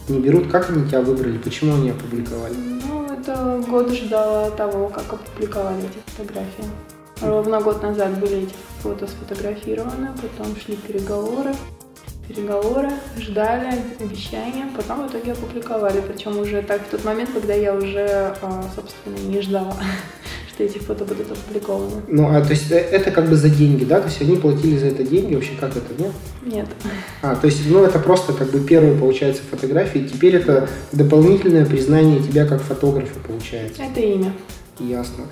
не 0.08 0.18
берут. 0.18 0.50
Как 0.50 0.68
они 0.70 0.88
тебя 0.88 1.00
выбрали? 1.00 1.38
Почему 1.38 1.74
они 1.74 1.90
опубликовали? 1.90 2.54
Ну, 2.54 3.04
это 3.04 3.62
год 3.68 3.92
ждала 3.92 4.50
того, 4.50 4.88
как 4.88 5.12
опубликовали 5.12 5.78
эти 5.78 5.98
фотографии. 6.16 6.64
Ровно 7.20 7.60
год 7.60 7.82
назад 7.82 8.18
были 8.18 8.44
эти 8.44 8.54
фото 8.82 9.06
сфотографированы, 9.06 10.10
потом 10.20 10.56
шли 10.56 10.76
переговоры 10.76 11.54
переговоры, 12.28 12.90
ждали 13.18 13.72
обещания, 14.00 14.66
потом 14.76 15.06
в 15.06 15.10
итоге 15.10 15.32
опубликовали. 15.32 16.00
Причем 16.00 16.38
уже 16.38 16.62
так 16.62 16.82
в 16.86 16.90
тот 16.90 17.04
момент, 17.04 17.30
когда 17.32 17.54
я 17.54 17.74
уже, 17.74 18.34
а, 18.42 18.64
собственно, 18.74 19.16
не 19.28 19.40
ждала, 19.40 19.76
что 20.52 20.64
эти 20.64 20.78
фото 20.78 21.04
будут 21.04 21.32
опубликованы. 21.32 22.02
Ну, 22.08 22.28
а 22.28 22.40
то 22.42 22.50
есть 22.50 22.70
э, 22.70 22.76
это 22.76 23.10
как 23.10 23.28
бы 23.28 23.36
за 23.36 23.48
деньги, 23.48 23.84
да? 23.84 24.00
То 24.00 24.08
есть 24.08 24.20
они 24.20 24.36
платили 24.36 24.76
за 24.76 24.86
это 24.86 25.02
деньги? 25.02 25.34
Вообще 25.34 25.52
как 25.58 25.76
это, 25.76 26.00
нет? 26.00 26.12
Нет. 26.44 26.66
А, 27.22 27.34
то 27.34 27.46
есть, 27.46 27.68
ну, 27.68 27.84
это 27.84 27.98
просто 27.98 28.32
как 28.32 28.50
бы 28.50 28.60
первые, 28.60 28.98
получается, 28.98 29.42
фотографии. 29.50 30.00
Теперь 30.00 30.36
это 30.36 30.68
дополнительное 30.92 31.64
признание 31.64 32.20
тебя 32.20 32.46
как 32.46 32.60
фотографа, 32.60 33.18
получается. 33.26 33.82
Это 33.82 34.00
имя. 34.00 34.32
Ясно. 34.80 35.24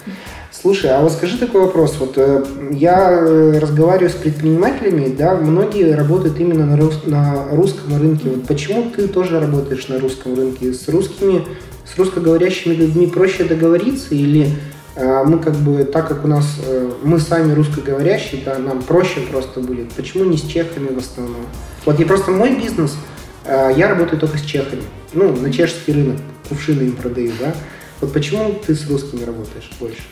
Слушай, 0.50 0.90
а 0.90 1.00
вот 1.00 1.12
скажи 1.12 1.38
такой 1.38 1.62
вопрос. 1.62 1.96
Вот 2.00 2.14
э, 2.16 2.44
я 2.72 3.10
э, 3.12 3.58
разговариваю 3.58 4.10
с 4.10 4.14
предпринимателями, 4.14 5.14
да, 5.14 5.36
многие 5.36 5.94
работают 5.94 6.40
именно 6.40 6.66
на, 6.66 6.76
рус, 6.76 7.02
на 7.04 7.46
русском 7.52 7.96
рынке. 7.96 8.30
Вот 8.30 8.46
почему 8.46 8.90
ты 8.90 9.06
тоже 9.06 9.38
работаешь 9.38 9.86
на 9.88 10.00
русском 10.00 10.34
рынке? 10.34 10.72
С 10.72 10.88
русскими, 10.88 11.44
с 11.84 11.96
русскоговорящими 11.96 12.74
людьми 12.74 13.06
проще 13.06 13.44
договориться 13.44 14.16
или 14.16 14.48
э, 14.96 15.22
мы 15.24 15.38
как 15.38 15.54
бы, 15.54 15.84
так 15.84 16.08
как 16.08 16.24
у 16.24 16.28
нас, 16.28 16.58
э, 16.66 16.90
мы 17.04 17.20
сами 17.20 17.52
русскоговорящие, 17.52 18.42
да, 18.44 18.58
нам 18.58 18.82
проще 18.82 19.20
просто 19.30 19.60
будет. 19.60 19.92
Почему 19.92 20.24
не 20.24 20.38
с 20.38 20.42
чехами 20.42 20.88
в 20.92 20.98
основном? 20.98 21.46
Вот 21.84 22.00
не 22.00 22.04
просто 22.04 22.32
мой 22.32 22.56
бизнес, 22.56 22.96
э, 23.44 23.70
я 23.76 23.88
работаю 23.88 24.18
только 24.18 24.38
с 24.38 24.42
чехами. 24.42 24.82
Ну, 25.12 25.36
на 25.36 25.52
чешский 25.52 25.92
рынок, 25.92 26.16
кувшины 26.48 26.82
им 26.82 26.96
продаю, 26.96 27.30
да. 27.38 27.54
Вот 28.00 28.12
почему 28.12 28.54
ты 28.66 28.74
с 28.74 28.88
русскими 28.88 29.24
работаешь 29.24 29.70
больше? 29.80 30.02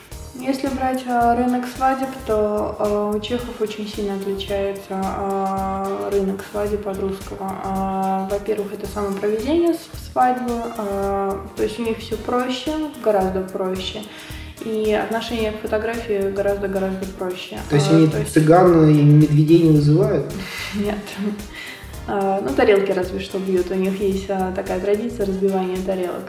Если 0.41 0.67
брать 0.67 1.05
э, 1.07 1.35
рынок 1.37 1.65
свадеб, 1.77 2.09
то 2.27 2.77
э, 2.79 3.17
у 3.17 3.21
чехов 3.21 3.61
очень 3.61 3.87
сильно 3.89 4.17
отличается 4.17 5.01
э, 5.01 6.11
рынок 6.13 6.45
свадеб 6.51 6.87
от 6.89 6.99
русского. 6.99 8.29
Во-первых, 8.31 8.73
это 8.73 8.87
самопроведение 8.89 9.75
свадьбы, 10.13 10.63
то 10.77 11.63
есть 11.63 11.79
у 11.79 11.83
них 11.83 11.99
все 11.99 12.17
проще, 12.17 12.73
гораздо 13.03 13.43
проще. 13.43 14.03
И 14.65 14.93
отношение 14.93 15.53
к 15.53 15.61
фотографии 15.61 16.31
гораздо-гораздо 16.31 17.07
проще. 17.19 17.59
То 17.69 17.77
есть 17.77 17.91
они 17.91 18.09
то 18.09 18.19
есть... 18.19 18.33
цыган 18.33 18.89
и 18.89 19.03
медведей 19.03 19.63
не 19.63 19.77
вызывают? 19.77 20.33
Нет. 20.75 20.99
Ну, 22.07 22.55
тарелки 22.57 22.93
разве 22.93 23.21
что 23.21 23.39
бьют. 23.39 23.71
У 23.71 23.75
них 23.75 24.01
есть 24.01 24.27
такая 24.27 24.81
традиция 24.81 25.27
разбивания 25.27 25.79
тарелок. 25.85 26.25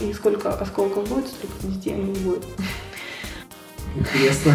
И 0.00 0.12
сколько 0.12 0.50
осколков 0.50 1.08
будет, 1.08 1.28
столько 1.28 1.54
детей 1.62 1.94
у 1.94 2.02
них 2.02 2.18
будет. 2.18 2.44
Интересно. 3.96 4.52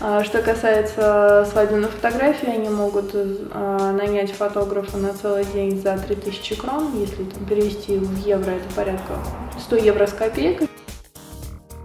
А, 0.00 0.22
что 0.22 0.42
касается 0.42 1.48
свадебной 1.50 1.88
фотографии, 1.88 2.48
они 2.48 2.68
могут 2.68 3.12
а, 3.14 3.92
нанять 3.92 4.30
фотографа 4.30 4.98
на 4.98 5.14
целый 5.14 5.44
день 5.46 5.80
за 5.80 5.98
3000 5.98 6.56
крон, 6.56 6.98
если 7.00 7.24
там, 7.24 7.44
перевести 7.46 7.96
в 7.96 8.16
евро, 8.18 8.50
это 8.50 8.68
порядка 8.74 9.18
100 9.58 9.76
евро 9.76 10.06
с 10.06 10.12
копейкой 10.12 10.68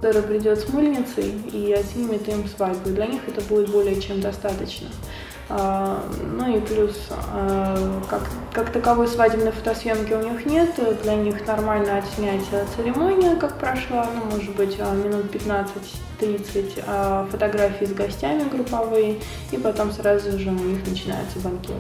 который 0.02 0.24
придет 0.24 0.60
с 0.60 0.68
мыльницей 0.70 1.32
и 1.54 1.72
отнимет 1.74 2.28
им 2.28 2.48
свадьбу. 2.48 2.90
Для 2.90 3.06
них 3.06 3.22
это 3.28 3.40
будет 3.42 3.70
более 3.70 4.02
чем 4.02 4.20
достаточно. 4.20 4.88
А, 5.54 6.02
ну 6.38 6.58
и 6.58 6.62
плюс, 6.62 6.96
а, 7.10 8.02
как, 8.10 8.22
как 8.54 8.72
таковой 8.72 9.10
свадебной 9.10 9.52
фотосъемки 9.52 10.14
у 10.14 10.22
них 10.22 10.46
нет, 10.46 10.70
для 11.04 11.16
них 11.16 11.46
нормально 11.46 11.98
отснять 11.98 12.44
церемония, 12.78 13.36
как 13.36 13.58
прошла, 13.58 14.08
ну, 14.16 14.32
может 14.32 14.56
быть, 14.56 14.78
а, 14.80 14.94
минут 14.96 15.26
15-30 15.30 17.28
фотографии 17.30 17.84
с 17.84 17.92
гостями 17.92 18.48
групповые, 18.50 19.20
и 19.52 19.58
потом 19.58 19.92
сразу 19.92 20.40
же 20.40 20.50
у 20.50 20.54
них 20.54 20.88
начинается 20.88 21.40
банкет. 21.40 21.76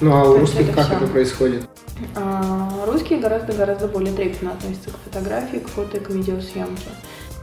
Ну 0.00 0.16
а 0.16 0.30
у 0.30 0.38
русских 0.38 0.70
это 0.70 0.72
как 0.72 0.86
все. 0.86 0.96
это 0.96 1.06
происходит? 1.08 1.68
Русские 2.86 3.18
гораздо-гораздо 3.20 3.86
более 3.86 4.14
трепетно 4.14 4.52
относятся 4.52 4.90
к 4.90 4.94
фотографии, 5.04 5.58
к 5.58 5.68
фото 5.68 5.98
и 5.98 6.00
к 6.00 6.08
видеосъемке. 6.08 6.88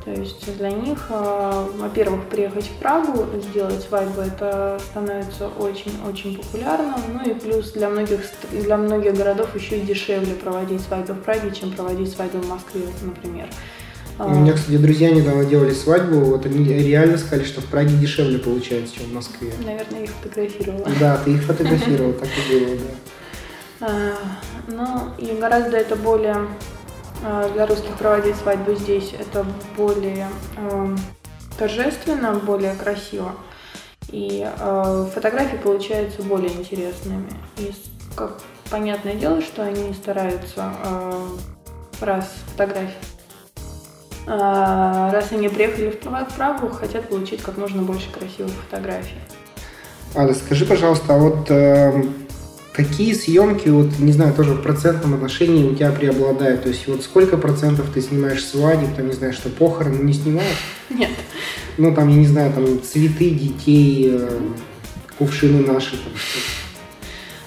То 0.05 0.11
есть 0.11 0.57
для 0.57 0.71
них, 0.71 1.07
э, 1.09 1.65
во-первых, 1.77 2.25
приехать 2.29 2.65
в 2.65 2.79
Прагу, 2.79 3.25
сделать 3.41 3.81
свадьбу, 3.81 4.21
это 4.21 4.79
становится 4.91 5.49
очень-очень 5.49 6.37
популярным. 6.37 6.95
Ну 7.13 7.29
и 7.29 7.33
плюс 7.33 7.71
для 7.71 7.89
многих, 7.89 8.21
для 8.51 8.77
многих 8.77 9.15
городов 9.15 9.53
еще 9.55 9.79
и 9.79 9.81
дешевле 9.81 10.35
проводить 10.35 10.81
свадьбу 10.81 11.13
в 11.13 11.21
Праге, 11.21 11.51
чем 11.51 11.71
проводить 11.71 12.11
свадьбу 12.11 12.39
в 12.39 12.47
Москве, 12.47 12.83
например. 13.01 13.49
У 14.19 14.29
меня, 14.31 14.53
кстати, 14.53 14.75
друзья 14.75 15.11
недавно 15.11 15.45
делали 15.45 15.73
свадьбу, 15.73 16.19
вот 16.19 16.45
они 16.45 16.65
реально 16.65 17.17
сказали, 17.17 17.45
что 17.45 17.61
в 17.61 17.65
Праге 17.65 17.95
дешевле 17.95 18.37
получается, 18.37 18.95
чем 18.95 19.05
в 19.05 19.13
Москве. 19.13 19.51
Наверное, 19.65 20.03
их 20.03 20.09
фотографировала. 20.09 20.87
Да, 20.99 21.17
ты 21.23 21.31
их 21.31 21.43
фотографировала, 21.43 22.13
так 22.13 22.27
и 22.27 22.53
было, 22.53 22.75
да. 22.75 22.83
А, 23.81 24.13
ну, 24.67 25.15
и 25.17 25.39
гораздо 25.39 25.77
это 25.77 25.95
более 25.95 26.35
а, 26.35 26.47
для 27.53 27.65
русских 27.65 27.95
проводить 27.95 28.35
свадьбу 28.37 28.73
здесь 28.75 29.13
это 29.17 29.45
более 29.75 30.27
э, 30.57 30.95
торжественно, 31.57 32.33
более 32.33 32.75
красиво. 32.75 33.33
И 34.09 34.47
э, 34.47 35.05
фотографии 35.13 35.57
получаются 35.57 36.23
более 36.23 36.51
интересными. 36.51 37.29
И 37.57 37.73
как 38.15 38.39
понятное 38.69 39.15
дело, 39.15 39.41
что 39.41 39.63
они 39.63 39.93
стараются 39.93 40.73
э, 40.83 41.27
раз 42.01 42.33
фотографии 42.51 42.95
раз 44.25 45.31
они 45.31 45.49
приехали 45.49 45.89
в 45.89 46.35
Прагу, 46.35 46.69
хотят 46.69 47.09
получить 47.09 47.41
как 47.41 47.57
можно 47.57 47.81
больше 47.81 48.11
красивых 48.11 48.51
фотографий. 48.51 49.17
Аля, 50.15 50.33
скажи, 50.33 50.65
пожалуйста, 50.65 51.15
а 51.15 51.17
вот 51.17 51.49
э, 51.49 52.03
Какие 52.71 53.13
съемки, 53.13 53.67
вот, 53.69 53.99
не 53.99 54.11
знаю, 54.11 54.33
тоже 54.33 54.53
в 54.53 54.61
процентном 54.61 55.15
отношении 55.15 55.69
у 55.69 55.75
тебя 55.75 55.91
преобладают? 55.91 56.63
То 56.63 56.69
есть 56.69 56.87
вот 56.87 57.03
сколько 57.03 57.37
процентов 57.37 57.87
ты 57.93 58.01
снимаешь 58.01 58.45
свадеб, 58.45 58.95
там, 58.95 59.07
не 59.07 59.13
знаю, 59.13 59.33
что 59.33 59.49
похороны 59.49 60.03
не 60.03 60.13
снимаешь? 60.13 60.57
Нет. 60.89 61.09
Ну, 61.77 61.93
там, 61.93 62.07
я 62.09 62.15
не 62.15 62.27
знаю, 62.27 62.53
там 62.53 62.81
цветы 62.83 63.31
детей, 63.31 64.09
э, 64.11 64.39
кувшины 65.17 65.65
наши, 65.65 65.91
там 65.91 66.13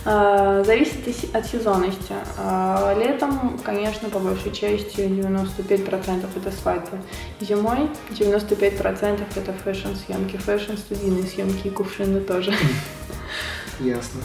а, 0.04 0.64
Зависит 0.64 0.96
от 1.32 1.46
сезонности. 1.46 2.14
А, 2.36 2.94
летом, 2.98 3.58
конечно, 3.64 4.08
по 4.10 4.18
большей 4.18 4.50
части 4.50 5.00
95% 5.00 6.26
это 6.34 6.50
свадьбы. 6.50 6.98
Зимой 7.40 7.88
95% 8.10 9.20
это 9.36 9.52
фэшн-съемки, 9.52 10.38
фэшн-студийные 10.38 11.24
съемки 11.24 11.68
и 11.68 11.70
кувшины 11.70 12.20
тоже. 12.20 12.52
Ясно. 13.78 14.20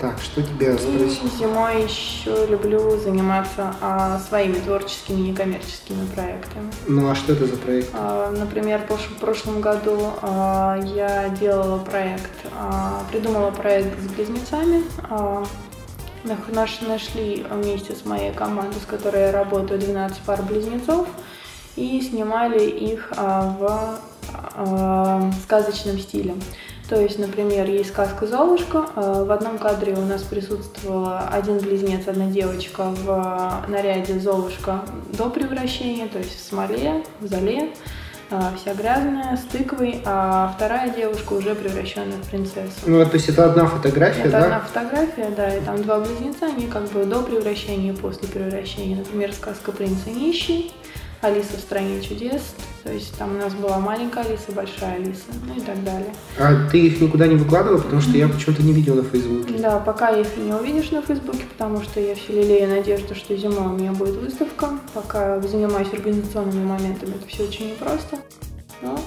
Так, 0.00 0.18
что 0.20 0.42
тебя 0.42 0.76
спросить? 0.76 1.22
И 1.24 1.38
зимой 1.38 1.84
еще 1.84 2.46
люблю 2.46 2.98
заниматься 2.98 3.74
а, 3.80 4.18
своими 4.18 4.54
творческими 4.54 5.28
некоммерческими 5.28 6.06
проектами. 6.14 6.70
Ну 6.88 7.08
а 7.08 7.14
что 7.14 7.32
это 7.32 7.46
за 7.46 7.56
проект? 7.56 7.90
А, 7.92 8.30
например, 8.30 8.82
в 8.88 9.20
прошлом 9.20 9.60
году 9.60 10.12
а, 10.22 10.78
я 10.94 11.28
делала 11.30 11.78
проект, 11.78 12.32
а, 12.58 13.02
придумала 13.10 13.50
проект 13.50 13.98
с 14.00 14.06
близнецами. 14.08 14.82
А, 15.10 15.44
наш, 16.48 16.80
нашли 16.80 17.46
вместе 17.50 17.94
с 17.94 18.04
моей 18.04 18.32
командой, 18.32 18.80
с 18.80 18.86
которой 18.86 19.22
я 19.22 19.32
работаю, 19.32 19.78
12 19.78 20.18
пар 20.18 20.42
близнецов 20.42 21.06
и 21.76 22.00
снимали 22.00 22.64
их 22.64 23.12
а, 23.16 23.56
в 23.58 24.00
а, 24.56 25.30
сказочном 25.44 25.98
стиле. 25.98 26.34
То 26.88 27.00
есть, 27.00 27.18
например, 27.18 27.66
есть 27.66 27.90
сказка 27.90 28.26
«Золушка». 28.26 28.86
Э, 28.94 29.24
в 29.26 29.32
одном 29.32 29.58
кадре 29.58 29.94
у 29.94 30.02
нас 30.02 30.22
присутствовал 30.22 31.18
один 31.30 31.58
близнец, 31.58 32.06
одна 32.06 32.26
девочка 32.26 32.90
в 32.90 33.64
наряде 33.68 34.18
«Золушка» 34.18 34.82
до 35.16 35.30
превращения, 35.30 36.08
то 36.08 36.18
есть 36.18 36.36
в 36.38 36.46
смоле, 36.46 37.02
в 37.20 37.26
зале, 37.26 37.72
э, 38.30 38.40
вся 38.60 38.74
грязная, 38.74 39.38
с 39.38 39.50
тыквой, 39.50 40.02
а 40.04 40.52
вторая 40.54 40.90
девушка 40.90 41.32
уже 41.32 41.54
превращенная 41.54 42.18
в 42.18 42.28
принцессу. 42.28 42.80
Ну, 42.84 43.02
то 43.02 43.14
есть 43.14 43.30
это 43.30 43.46
одна 43.46 43.64
фотография, 43.66 44.20
это 44.20 44.30
да? 44.32 44.44
одна 44.44 44.60
фотография, 44.60 45.30
да, 45.34 45.56
и 45.56 45.60
там 45.62 45.82
два 45.82 46.00
близнеца, 46.00 46.46
они 46.46 46.66
как 46.66 46.90
бы 46.90 47.06
до 47.06 47.22
превращения 47.22 47.94
и 47.94 47.96
после 47.96 48.28
превращения. 48.28 48.98
Например, 48.98 49.32
сказка 49.32 49.72
«Принц 49.72 50.00
и 50.06 50.10
нищий», 50.10 50.70
Алиса 51.22 51.56
в 51.56 51.60
стране 51.60 52.02
чудес. 52.02 52.54
То 52.84 52.92
есть 52.92 53.16
там 53.16 53.34
у 53.34 53.38
нас 53.38 53.54
была 53.54 53.78
маленькая 53.78 54.26
Алиса, 54.26 54.52
большая 54.54 54.96
Алиса, 54.96 55.32
ну 55.46 55.56
и 55.56 55.60
так 55.60 55.82
далее. 55.84 56.14
А 56.38 56.68
ты 56.70 56.80
их 56.80 57.00
никуда 57.00 57.26
не 57.26 57.34
выкладывала, 57.34 57.80
потому 57.80 58.02
что 58.02 58.10
я 58.10 58.28
почему-то 58.28 58.62
не 58.62 58.74
видел 58.74 58.94
на 58.96 59.02
Фейсбуке. 59.04 59.54
Да, 59.54 59.78
пока 59.78 60.10
их 60.10 60.36
не 60.36 60.52
увидишь 60.52 60.90
на 60.90 61.00
Фейсбуке, 61.00 61.44
потому 61.50 61.82
что 61.82 61.98
я 61.98 62.14
все 62.14 62.34
лелею 62.34 62.68
надежду, 62.68 63.14
что 63.14 63.34
зимой 63.38 63.68
у 63.68 63.78
меня 63.78 63.92
будет 63.92 64.16
выставка. 64.16 64.68
Пока 64.92 65.40
занимаюсь 65.40 65.88
организационными 65.94 66.62
моментами, 66.62 67.14
это 67.14 67.26
все 67.26 67.44
очень 67.44 67.70
непросто. 67.70 68.18
Но 68.82 69.00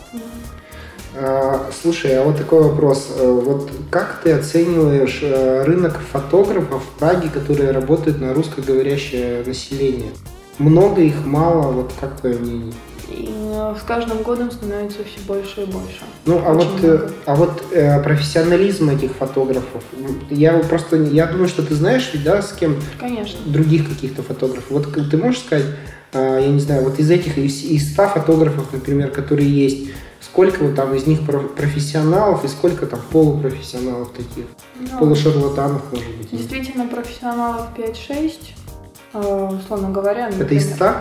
А, 1.15 1.69
слушай, 1.79 2.17
а 2.17 2.23
вот 2.23 2.37
такой 2.37 2.63
вопрос. 2.63 3.11
Э, 3.15 3.31
вот 3.31 3.69
как 3.91 4.21
ты 4.23 4.31
оцениваешь 4.31 5.19
э, 5.21 5.63
рынок 5.65 5.99
фотографов 6.11 6.83
в 6.83 6.99
Праге, 6.99 7.29
которые 7.29 7.71
работают 7.71 8.19
на 8.19 8.33
русскоговорящее 8.33 9.43
население? 9.45 10.11
Много 10.59 11.01
их, 11.01 11.25
мало? 11.25 11.71
Вот 11.71 11.93
как 11.99 12.19
твое 12.19 12.37
мнение? 12.37 12.73
И 13.09 13.29
э, 13.29 13.75
с 13.79 13.83
каждым 13.83 14.21
годом 14.21 14.51
становится 14.51 14.99
все 15.03 15.19
больше 15.25 15.61
и 15.61 15.65
больше. 15.65 16.01
Ну, 16.25 16.41
а 16.45 16.53
вот, 16.53 16.79
много. 16.79 17.11
а 17.25 17.35
вот 17.35 17.63
э, 17.71 18.01
профессионализм 18.03 18.89
этих 18.89 19.11
фотографов, 19.11 19.83
я 20.29 20.53
просто, 20.59 20.97
я 20.97 21.27
думаю, 21.27 21.47
что 21.47 21.63
ты 21.63 21.73
знаешь 21.73 22.11
да, 22.25 22.41
с 22.41 22.51
кем? 22.51 22.75
Конечно. 22.99 23.39
Других 23.45 23.87
каких-то 23.87 24.23
фотографов. 24.23 24.69
Вот 24.69 25.09
ты 25.09 25.17
можешь 25.17 25.39
сказать, 25.39 25.65
э, 26.13 26.39
я 26.41 26.47
не 26.49 26.59
знаю, 26.59 26.83
вот 26.83 26.99
из 26.99 27.09
этих, 27.09 27.37
из, 27.37 27.63
из 27.63 27.93
100 27.93 28.07
фотографов, 28.09 28.73
например, 28.73 29.09
которые 29.11 29.49
есть, 29.49 29.89
сколько 30.19 30.63
вот 30.63 30.75
там 30.75 30.93
из 30.93 31.07
них 31.07 31.21
профессионалов 31.55 32.43
и 32.43 32.47
сколько 32.47 32.85
там 32.87 32.99
полупрофессионалов 33.11 34.11
таких? 34.11 34.45
Ну, 34.79 34.99
Полушарлатанов, 34.99 35.81
может 35.91 36.17
быть. 36.17 36.31
Действительно, 36.31 36.87
профессионалов 36.87 37.67
5-6, 37.77 38.09
э, 38.09 38.66
условно 39.13 39.89
говоря. 39.89 40.29
Это 40.29 40.53
из 40.53 40.73
100? 40.75 40.93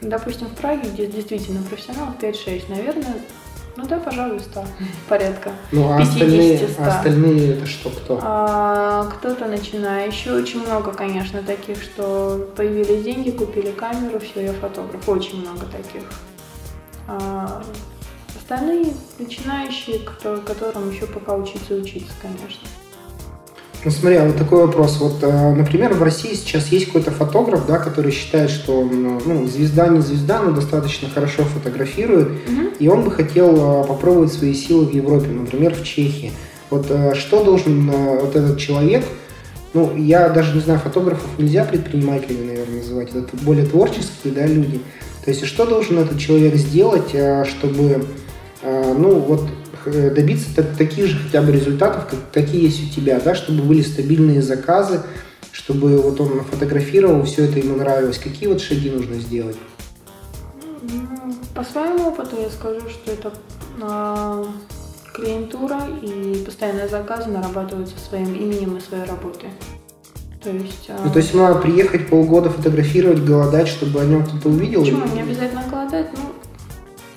Допустим, 0.00 0.48
в 0.48 0.54
Праге, 0.54 0.88
где 0.90 1.06
действительно 1.06 1.62
профессионалов 1.62 2.14
5-6, 2.20 2.64
наверное, 2.68 3.16
ну 3.76 3.86
да, 3.86 3.98
пожалуй, 3.98 4.40
100 4.40 4.64
порядка. 5.08 5.52
Ну 5.70 5.90
а 5.90 6.02
остальные, 6.02 6.68
а 6.78 6.88
остальные 6.88 7.54
это 7.54 7.66
что, 7.66 7.90
кто? 7.90 8.18
А, 8.22 9.04
кто-то 9.06 9.46
начинающий. 9.46 10.30
Очень 10.30 10.62
много, 10.62 10.92
конечно, 10.92 11.42
таких, 11.42 11.82
что 11.82 12.50
появились 12.54 13.02
деньги, 13.02 13.30
купили 13.30 13.70
камеру, 13.70 14.20
все, 14.20 14.44
я 14.44 14.52
фотограф. 14.52 15.08
Очень 15.08 15.40
много 15.40 15.64
таких. 15.66 16.02
А, 17.08 17.62
остальные 18.36 18.92
начинающие, 19.18 20.00
кто, 20.00 20.36
которым 20.38 20.90
еще 20.90 21.06
пока 21.06 21.34
учиться 21.34 21.74
учиться, 21.74 22.12
конечно. 22.20 22.68
Ну 23.84 23.90
смотри, 23.90 24.16
а 24.16 24.26
вот 24.26 24.36
такой 24.36 24.64
вопрос. 24.66 24.98
Вот, 25.00 25.18
э, 25.22 25.54
например, 25.54 25.92
в 25.94 26.02
России 26.02 26.34
сейчас 26.34 26.68
есть 26.68 26.86
какой-то 26.86 27.10
фотограф, 27.10 27.66
да, 27.66 27.78
который 27.78 28.12
считает, 28.12 28.48
что 28.50 28.80
он, 28.80 29.20
ну, 29.24 29.46
звезда 29.48 29.88
не 29.88 30.00
звезда, 30.00 30.40
но 30.40 30.52
достаточно 30.52 31.08
хорошо 31.08 31.42
фотографирует, 31.42 32.28
угу. 32.28 32.68
и 32.78 32.86
он 32.86 33.02
бы 33.02 33.10
хотел 33.10 33.82
э, 33.82 33.86
попробовать 33.88 34.32
свои 34.32 34.54
силы 34.54 34.86
в 34.86 34.94
Европе, 34.94 35.26
например, 35.28 35.74
в 35.74 35.82
Чехии. 35.82 36.30
Вот 36.70 36.86
э, 36.90 37.14
что 37.16 37.42
должен 37.42 37.90
вот 37.90 38.36
этот 38.36 38.56
человек, 38.58 39.04
ну, 39.74 39.96
я 39.96 40.28
даже 40.28 40.54
не 40.54 40.60
знаю, 40.60 40.78
фотографов 40.78 41.26
нельзя 41.38 41.64
предпринимателями, 41.64 42.46
наверное, 42.46 42.76
называть, 42.76 43.08
это 43.08 43.36
более 43.42 43.66
творческие, 43.66 44.32
да, 44.32 44.46
люди. 44.46 44.80
То 45.24 45.30
есть, 45.32 45.44
что 45.44 45.66
должен 45.66 45.98
этот 45.98 46.20
человек 46.20 46.54
сделать, 46.54 47.10
чтобы, 47.48 48.04
ну, 48.62 49.18
вот 49.18 49.48
добиться 49.86 50.54
так, 50.54 50.76
таких 50.76 51.06
же 51.06 51.18
хотя 51.18 51.42
бы 51.42 51.52
результатов, 51.52 52.06
как, 52.08 52.18
какие 52.32 52.64
есть 52.64 52.90
у 52.90 52.94
тебя, 52.94 53.20
да, 53.20 53.34
чтобы 53.34 53.62
были 53.62 53.82
стабильные 53.82 54.42
заказы, 54.42 55.02
чтобы 55.52 55.98
вот 55.98 56.20
он 56.20 56.44
фотографировал, 56.44 57.24
все 57.24 57.44
это 57.44 57.58
ему 57.58 57.76
нравилось. 57.76 58.18
Какие 58.18 58.48
вот 58.48 58.60
шаги 58.60 58.90
нужно 58.90 59.16
сделать? 59.16 59.56
Ну, 60.82 61.34
по 61.54 61.62
своему 61.62 62.08
опыту 62.08 62.36
я 62.40 62.50
скажу, 62.50 62.80
что 62.88 63.12
это 63.12 63.32
э, 63.80 64.44
клиентура 65.12 65.80
и 66.00 66.42
постоянные 66.44 66.88
заказы 66.88 67.28
нарабатываются 67.30 67.94
своим 67.98 68.34
именем 68.34 68.76
и 68.76 68.80
своей 68.80 69.04
работой. 69.04 69.50
То 70.42 70.50
есть, 70.50 70.86
э, 70.88 70.96
ну, 71.04 71.12
то 71.12 71.18
есть 71.18 71.34
надо 71.34 71.60
приехать 71.60 72.08
полгода 72.08 72.50
фотографировать, 72.50 73.24
голодать, 73.24 73.68
чтобы 73.68 74.00
о 74.00 74.04
нем 74.04 74.24
кто-то 74.24 74.48
увидел? 74.48 74.80
Почему? 74.80 75.06
Не 75.14 75.22
обязательно 75.22 75.62
голодать. 75.70 76.08
Ну, 76.16 76.32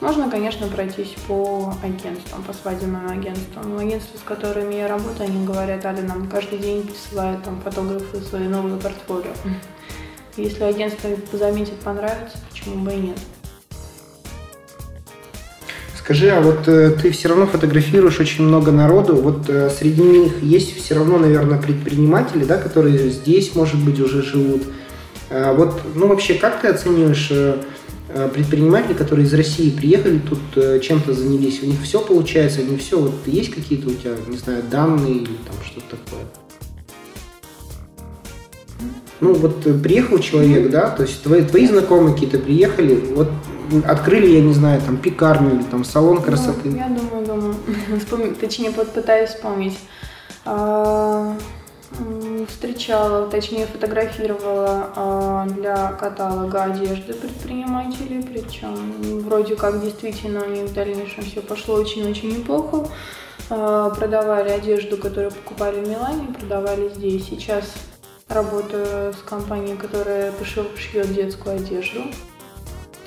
можно, 0.02 0.30
конечно, 0.30 0.68
пройтись 0.68 1.16
по 1.28 1.74
агентствам, 1.82 2.44
по 2.44 2.54
свадебным 2.54 3.10
агентствам. 3.10 3.78
Агентства, 3.78 4.18
с 4.18 4.22
которыми 4.22 4.76
я 4.76 4.88
работаю, 4.88 5.30
они 5.30 5.46
говорят, 5.46 5.86
Али, 5.86 6.02
нам 6.02 6.28
каждый 6.28 6.60
день 6.60 6.84
присылают 6.84 7.44
там 7.44 7.62
фотографы 7.62 8.20
свои 8.20 8.48
новые 8.48 8.78
портфолио. 8.78 9.32
Если 10.38 10.64
агентство 10.64 11.10
заметит, 11.32 11.76
понравится, 11.76 12.38
почему 12.50 12.84
бы 12.84 12.92
и 12.92 12.98
нет. 12.98 13.18
Скажи, 15.98 16.30
а 16.30 16.42
вот 16.42 16.68
э, 16.68 16.92
ты 16.92 17.10
все 17.12 17.30
равно 17.30 17.48
фотографируешь 17.48 18.20
очень 18.20 18.44
много 18.44 18.72
народу, 18.72 19.16
вот 19.16 19.50
э, 19.50 19.72
среди 19.72 20.04
них 20.04 20.44
есть 20.44 20.78
все 20.78 20.94
равно, 20.96 21.18
наверное, 21.18 21.60
предприниматели, 21.60 22.44
да, 22.44 22.58
которые 22.58 23.10
здесь, 23.10 23.56
может 23.56 23.84
быть, 23.84 24.00
уже 24.00 24.22
живут. 24.22 24.64
Э, 25.30 25.56
вот, 25.56 25.82
ну 25.96 26.08
вообще, 26.08 26.36
как 26.36 26.62
ты 26.62 26.68
оцениваешь 26.68 27.32
Э, 27.32 27.56
предприниматели, 28.08 28.94
которые 28.94 29.26
из 29.26 29.34
России 29.34 29.70
приехали, 29.72 30.20
тут 30.20 30.40
э, 30.56 30.80
чем-то 30.80 31.14
занялись, 31.14 31.62
у 31.64 31.66
них 31.66 31.82
все 31.82 32.00
получается, 32.02 32.62
не 32.62 32.78
все, 32.78 33.00
вот 33.00 33.16
есть 33.26 33.52
какие-то 33.52 33.90
у 33.90 33.94
тебя, 33.94 34.16
не 34.28 34.38
знаю, 34.38 34.64
данные 34.70 35.16
или 35.16 35.26
там 35.26 35.56
что-то 35.64 35.98
такое? 35.98 36.26
Ну, 39.22 39.34
вот 39.34 39.66
э, 39.66 39.74
приехал 39.74 40.20
человек, 40.20 40.70
да, 40.70 40.90
то 40.90 41.04
есть 41.04 41.24
твои, 41.24 41.42
твои 41.44 41.68
знакомые 41.68 42.14
какие-то 42.14 42.38
приехали, 42.38 42.96
вот 43.16 43.30
открыли, 43.88 44.28
я 44.28 44.42
не 44.42 44.54
знаю, 44.54 44.82
там 44.82 44.98
пекарню 44.98 45.56
или 45.56 45.64
там 45.64 45.84
салон 45.84 46.18
ну, 46.18 46.22
красоты. 46.22 46.70
Ну, 46.70 46.78
я 46.78 46.88
думаю, 46.90 47.26
думаю, 47.26 48.36
точнее, 48.40 48.72
пытаюсь 48.72 49.32
вспомнить. 49.32 49.78
Встречала, 52.50 53.30
точнее 53.30 53.68
фотографировала 53.68 54.92
а, 54.96 55.46
для 55.46 55.94
каталога 55.94 56.64
одежды 56.64 57.14
предпринимателей, 57.14 58.22
причем 58.22 59.22
вроде 59.22 59.56
как 59.56 59.82
действительно 59.82 60.44
у 60.44 60.50
них 60.50 60.70
в 60.70 60.74
дальнейшем 60.74 61.24
все 61.24 61.42
пошло 61.42 61.76
очень-очень 61.76 62.40
неплохо. 62.40 62.88
А, 63.50 63.92
продавали 63.92 64.50
одежду, 64.50 64.98
которую 64.98 65.32
покупали 65.32 65.84
в 65.84 65.88
Милане, 65.88 66.34
продавали 66.34 66.90
здесь. 66.90 67.26
Сейчас 67.28 67.72
работаю 68.28 69.14
с 69.14 69.18
компанией, 69.18 69.78
которая 69.78 70.34
шьет 70.78 71.14
детскую 71.14 71.58
одежду. 71.58 72.02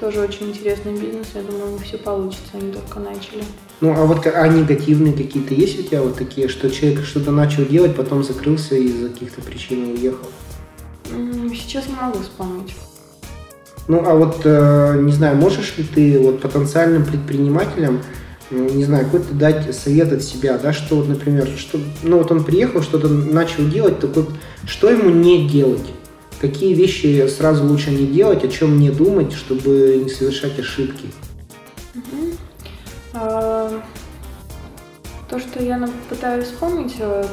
Тоже 0.01 0.21
очень 0.21 0.51
интересный 0.51 0.93
бизнес, 0.93 1.29
я 1.35 1.43
думаю, 1.43 1.79
все 1.79 1.99
получится, 1.99 2.51
они 2.55 2.73
только 2.73 3.01
начали. 3.01 3.43
Ну, 3.81 3.93
а 3.93 4.05
вот 4.07 4.27
а 4.27 4.49
негативные 4.49 5.13
какие-то 5.13 5.55
есть 5.55 5.79
у 5.79 5.83
тебя 5.83 6.03
вот 6.03 6.17
такие, 6.17 6.49
что 6.49 6.69
человек 6.69 7.05
что-то 7.05 7.31
начал 7.31 7.65
делать, 7.65 7.95
потом 7.95 8.25
закрылся 8.25 8.75
и 8.75 8.87
из-за 8.87 9.09
каких-то 9.09 9.41
причин 9.41 9.85
уехал? 9.91 10.29
Сейчас 11.55 11.87
не 11.87 11.95
могу 11.95 12.19
вспомнить. 12.19 12.75
Ну, 13.87 14.03
а 14.05 14.15
вот, 14.15 14.43
э, 14.45 15.01
не 15.01 15.13
знаю, 15.13 15.37
можешь 15.37 15.79
ли 15.79 15.85
ты 15.85 16.19
вот 16.19 16.41
потенциальным 16.41 17.05
предпринимателям, 17.07 18.01
не 18.51 18.85
знаю, 18.85 19.05
какой-то 19.07 19.33
дать 19.35 19.75
совет 19.75 20.13
от 20.13 20.23
себя, 20.23 20.59
да, 20.59 20.73
что 20.73 20.97
вот, 20.97 21.09
например, 21.09 21.49
что, 21.57 21.79
ну, 22.03 22.19
вот 22.19 22.31
он 22.31 22.45
приехал, 22.45 22.83
что-то 22.83 23.09
начал 23.09 23.67
делать, 23.67 24.01
так 24.01 24.15
вот, 24.17 24.29
что 24.67 24.91
ему 24.91 25.11
не 25.11 25.49
делать? 25.49 25.87
Какие 26.41 26.75
вещи 26.75 27.27
сразу 27.29 27.65
лучше 27.65 27.91
не 27.91 28.07
делать, 28.07 28.45
о 28.45 28.49
чем 28.49 28.79
не 28.79 28.91
думать, 28.91 29.33
чтобы 29.33 30.01
не 30.05 30.11
совершать 30.11 30.59
ошибки? 30.59 31.07
А, 31.95 32.01
то, 33.13 33.79
что 35.39 35.63
я 35.63 35.89
пытаюсь 36.09 36.47
вспомнить, 36.47 36.97
э, 36.99 37.25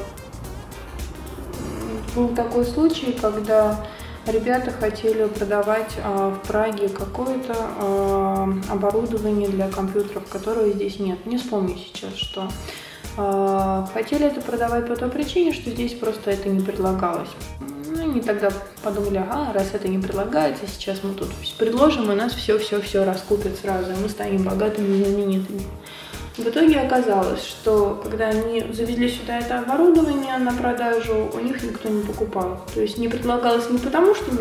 был 2.15 2.29
такой 2.29 2.65
случай, 2.65 3.17
когда 3.19 3.83
ребята 4.27 4.71
хотели 4.71 5.25
продавать 5.25 5.93
а, 6.03 6.29
в 6.29 6.47
Праге 6.47 6.89
какое-то 6.89 7.55
а, 7.57 8.49
оборудование 8.69 9.49
для 9.49 9.69
компьютеров, 9.69 10.27
которого 10.29 10.69
здесь 10.69 10.99
нет. 10.99 11.25
Не 11.25 11.37
вспомню 11.37 11.77
сейчас, 11.77 12.15
что. 12.15 12.49
Хотели 13.93 14.25
это 14.25 14.41
продавать 14.41 14.89
по 14.89 14.95
той 14.97 15.09
причине, 15.09 15.53
что 15.53 15.69
здесь 15.69 15.93
просто 15.93 16.31
это 16.31 16.49
не 16.49 16.59
предлагалось. 16.59 17.29
Они 18.05 18.21
тогда 18.21 18.49
подумали, 18.83 19.17
ага, 19.17 19.51
раз 19.51 19.71
это 19.73 19.87
не 19.87 19.97
предлагается, 19.97 20.67
сейчас 20.67 20.99
мы 21.03 21.15
тут 21.15 21.29
предложим, 21.57 22.11
и 22.11 22.15
нас 22.15 22.33
все-все-все 22.33 23.03
раскупят 23.03 23.57
сразу, 23.57 23.91
и 23.91 23.95
мы 23.95 24.09
станем 24.09 24.43
богатыми 24.43 24.95
и 24.95 25.03
знаменитыми. 25.03 25.63
В 26.37 26.47
итоге 26.47 26.81
оказалось, 26.81 27.43
что 27.43 27.99
когда 28.03 28.27
они 28.27 28.63
завезли 28.71 29.09
сюда 29.09 29.39
это 29.39 29.59
оборудование 29.59 30.37
на 30.37 30.53
продажу, 30.53 31.31
у 31.33 31.39
них 31.39 31.63
никто 31.63 31.89
не 31.89 32.03
покупал. 32.03 32.61
То 32.75 32.81
есть 32.81 32.97
не 32.99 33.07
предлагалось 33.07 33.69
не 33.69 33.79
потому, 33.79 34.13
что 34.13 34.31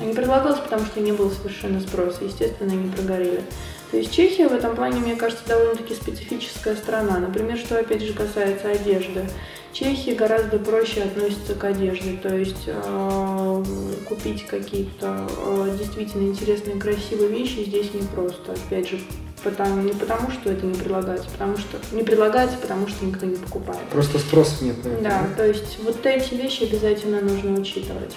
не 0.00 0.14
предлагалось, 0.14 0.60
потому 0.60 0.86
что 0.86 1.00
не 1.00 1.12
было 1.12 1.30
совершенно 1.30 1.80
спроса. 1.80 2.24
Естественно, 2.24 2.72
они 2.72 2.90
прогорели. 2.90 3.42
То 3.90 3.96
есть 3.96 4.12
Чехия 4.12 4.48
в 4.48 4.52
этом 4.52 4.76
плане, 4.76 5.00
мне 5.00 5.16
кажется, 5.16 5.46
довольно-таки 5.46 5.94
специфическая 5.94 6.76
страна. 6.76 7.18
Например, 7.18 7.56
что 7.58 7.78
опять 7.78 8.02
же 8.02 8.12
касается 8.12 8.70
одежды. 8.70 9.28
Чехия 9.72 10.14
гораздо 10.14 10.58
проще 10.58 11.02
относится 11.02 11.54
к 11.54 11.62
одежде, 11.64 12.16
то 12.20 12.34
есть 12.34 12.64
э, 12.66 13.64
купить 14.08 14.46
какие-то 14.46 15.28
э, 15.28 15.76
действительно 15.78 16.28
интересные, 16.28 16.76
красивые 16.76 17.28
вещи 17.28 17.64
здесь 17.64 17.92
не 17.94 18.02
просто. 18.02 18.52
Опять 18.52 18.88
же, 18.88 18.98
потому, 19.44 19.82
не 19.82 19.92
потому, 19.92 20.30
что 20.30 20.50
это 20.50 20.66
не 20.66 20.74
предлагается, 20.74 21.28
потому 21.30 21.58
что 21.58 21.78
не 21.92 22.02
предлагается, 22.02 22.56
потому 22.58 22.88
что 22.88 23.04
никто 23.04 23.26
не 23.26 23.36
покупает. 23.36 23.80
Просто 23.90 24.18
спроса 24.18 24.64
нет. 24.64 24.76
Наверное. 24.84 25.10
Да, 25.10 25.28
то 25.36 25.46
есть 25.46 25.78
вот 25.82 26.04
эти 26.04 26.34
вещи 26.34 26.64
обязательно 26.64 27.20
нужно 27.20 27.60
учитывать. 27.60 28.16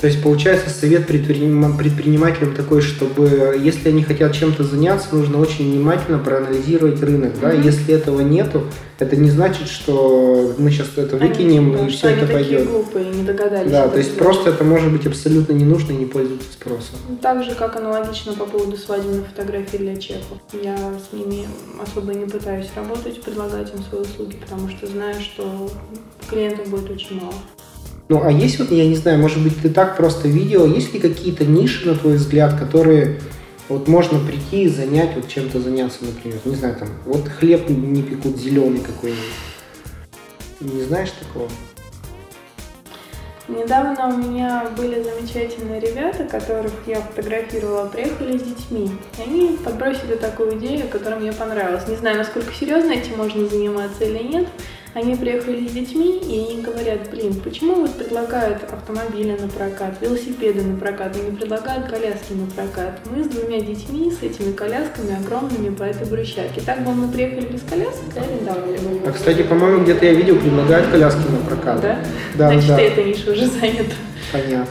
То 0.00 0.06
есть, 0.06 0.22
получается, 0.22 0.70
совет 0.70 1.06
предпринимателям 1.06 2.54
такой, 2.54 2.80
чтобы 2.80 3.58
если 3.62 3.90
они 3.90 4.02
хотят 4.02 4.32
чем-то 4.32 4.64
заняться, 4.64 5.14
нужно 5.14 5.38
очень 5.38 5.70
внимательно 5.70 6.18
проанализировать 6.18 7.02
рынок. 7.02 7.32
Да? 7.40 7.52
Mm-hmm. 7.52 7.64
Если 7.64 7.94
этого 7.94 8.20
нету, 8.22 8.64
это 8.98 9.16
не 9.16 9.28
значит, 9.28 9.68
что 9.68 10.54
мы 10.56 10.70
сейчас 10.70 10.88
это 10.96 11.18
выкинем 11.18 11.74
они, 11.74 11.86
и 11.86 11.90
все 11.90 12.08
это 12.08 12.26
пойдет. 12.26 12.66
глупые, 12.66 13.10
не 13.10 13.24
догадались. 13.24 13.70
Да, 13.70 13.88
то 13.88 13.98
есть 13.98 14.16
просто 14.16 14.50
это 14.50 14.64
может 14.64 14.90
быть 14.90 15.06
абсолютно 15.06 15.52
не 15.52 15.64
нужно 15.64 15.92
и 15.92 15.96
не 15.96 16.06
пользуется 16.06 16.50
спросом. 16.52 16.96
Так 17.20 17.44
же, 17.44 17.54
как 17.54 17.76
аналогично 17.76 18.32
по 18.32 18.46
поводу 18.46 18.78
свадебных 18.78 19.26
фотографий 19.26 19.78
для 19.78 19.96
чеков. 19.96 20.38
Я 20.52 20.76
с 20.76 21.14
ними 21.14 21.46
особо 21.82 22.14
не 22.14 22.24
пытаюсь 22.24 22.68
работать, 22.74 23.20
предлагать 23.20 23.72
им 23.74 23.82
свои 23.82 24.00
услуги, 24.00 24.36
потому 24.40 24.68
что 24.70 24.86
знаю, 24.86 25.20
что 25.20 25.70
клиентов 26.28 26.68
будет 26.68 26.90
очень 26.90 27.20
мало. 27.20 27.34
Ну, 28.10 28.24
а 28.24 28.32
есть 28.32 28.58
вот, 28.58 28.72
я 28.72 28.88
не 28.88 28.96
знаю, 28.96 29.20
может 29.20 29.40
быть, 29.40 29.62
ты 29.62 29.70
так 29.70 29.96
просто 29.96 30.26
видел, 30.26 30.66
есть 30.66 30.92
ли 30.92 30.98
какие-то 30.98 31.44
ниши, 31.44 31.86
на 31.86 31.94
твой 31.94 32.16
взгляд, 32.16 32.58
которые 32.58 33.20
вот 33.68 33.86
можно 33.86 34.18
прийти 34.18 34.64
и 34.64 34.68
занять, 34.68 35.14
вот 35.14 35.28
чем-то 35.28 35.60
заняться, 35.60 35.98
например, 36.04 36.40
не 36.44 36.56
знаю, 36.56 36.74
там, 36.74 36.88
вот 37.06 37.28
хлеб 37.28 37.68
не 37.68 38.02
пекут 38.02 38.36
зеленый 38.36 38.80
какой-нибудь. 38.80 39.22
Не 40.58 40.82
знаешь 40.82 41.10
такого? 41.20 41.48
Недавно 43.46 44.08
у 44.08 44.16
меня 44.16 44.66
были 44.76 45.00
замечательные 45.00 45.78
ребята, 45.78 46.24
которых 46.24 46.72
я 46.88 47.00
фотографировала, 47.02 47.86
приехали 47.86 48.38
с 48.38 48.42
детьми. 48.42 48.90
И 49.18 49.22
они 49.22 49.56
подбросили 49.64 50.16
такую 50.16 50.58
идею, 50.58 50.88
которая 50.88 51.20
мне 51.20 51.32
понравилась. 51.32 51.86
Не 51.86 51.94
знаю, 51.94 52.18
насколько 52.18 52.52
серьезно 52.52 52.90
этим 52.90 53.18
можно 53.18 53.46
заниматься 53.46 54.04
или 54.04 54.20
нет, 54.24 54.48
они 54.92 55.14
приехали 55.14 55.68
с 55.68 55.72
детьми, 55.72 56.18
и 56.18 56.52
они 56.52 56.62
говорят, 56.62 57.10
блин, 57.10 57.34
почему 57.44 57.76
вот 57.76 57.94
предлагают 57.94 58.64
автомобили 58.72 59.36
на 59.40 59.46
прокат, 59.46 59.94
велосипеды 60.00 60.62
на 60.62 60.76
прокат, 60.76 61.16
но 61.16 61.30
не 61.30 61.36
предлагают 61.36 61.86
коляски 61.88 62.32
на 62.32 62.46
прокат. 62.46 62.98
Мы 63.04 63.22
с 63.22 63.28
двумя 63.28 63.60
детьми, 63.60 64.10
с 64.10 64.22
этими 64.22 64.52
колясками 64.52 65.16
огромными 65.16 65.72
по 65.72 65.84
этой 65.84 66.06
брусчатке. 66.08 66.60
Так 66.60 66.82
бы 66.84 66.92
мы 66.92 67.08
приехали 67.08 67.46
без 67.46 67.62
колясок 67.62 68.02
и 68.16 68.18
арендовали 68.18 68.78
бы. 68.78 69.08
А, 69.08 69.12
кстати, 69.12 69.42
по-моему, 69.42 69.84
где-то 69.84 70.06
я 70.06 70.14
видел, 70.14 70.36
предлагают 70.40 70.88
коляски 70.88 71.30
на 71.30 71.38
прокат. 71.46 71.80
Да? 71.80 72.00
Да, 72.34 72.48
Значит, 72.48 72.68
да. 72.68 72.80
эта 72.80 73.02
ниша 73.04 73.30
уже 73.30 73.46
занята. 73.46 73.94
Понятно. 74.32 74.66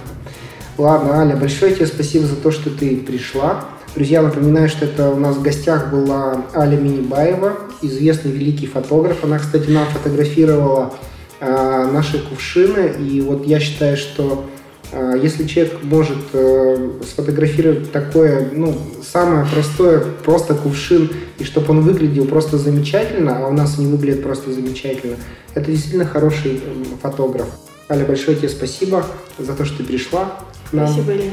Ладно, 0.78 1.20
Аля, 1.22 1.36
большое 1.36 1.74
тебе 1.74 1.88
спасибо 1.88 2.26
за 2.26 2.36
то, 2.36 2.52
что 2.52 2.70
ты 2.70 2.98
пришла. 2.98 3.66
Друзья, 3.96 4.22
напоминаю, 4.22 4.70
что 4.70 4.86
это 4.86 5.10
у 5.10 5.16
нас 5.16 5.36
в 5.36 5.42
гостях 5.42 5.92
была 5.92 6.46
Аля 6.56 6.78
Минибаева, 6.78 7.58
известный 7.82 8.32
великий 8.32 8.68
фотограф. 8.68 9.24
Она, 9.24 9.40
кстати, 9.40 9.68
нам 9.72 9.88
фотографировала 9.88 10.94
э, 11.40 11.90
наши 11.92 12.20
кувшины. 12.20 12.94
И 13.00 13.20
вот 13.22 13.48
я 13.48 13.60
считаю, 13.60 13.98
что 13.98 14.46
э, 14.92 15.20
если 15.22 15.48
человек 15.48 15.80
может 15.82 16.20
э, 16.34 16.92
сфотографировать 17.04 17.92
такое, 17.92 18.52
ну, 18.54 18.78
самое 19.02 19.48
простое, 19.52 20.02
просто 20.24 20.54
кувшин, 20.54 21.10
и 21.40 21.44
чтобы 21.44 21.72
он 21.72 21.82
выглядел 21.82 22.26
просто 22.26 22.60
замечательно, 22.60 23.40
а 23.40 23.48
у 23.48 23.54
нас 23.54 23.80
не 23.80 23.88
выглядит 23.88 24.22
просто 24.22 24.54
замечательно, 24.54 25.16
это 25.56 25.66
действительно 25.72 26.06
хороший 26.06 26.62
фотограф. 27.02 27.48
Аля, 27.90 28.06
большое 28.06 28.38
тебе 28.38 28.50
спасибо 28.50 29.04
за 29.40 29.54
то, 29.54 29.66
что 29.66 29.80
ты 29.80 29.84
пришла. 29.84 30.38
Спасибо, 30.72 31.12
Илья. 31.14 31.32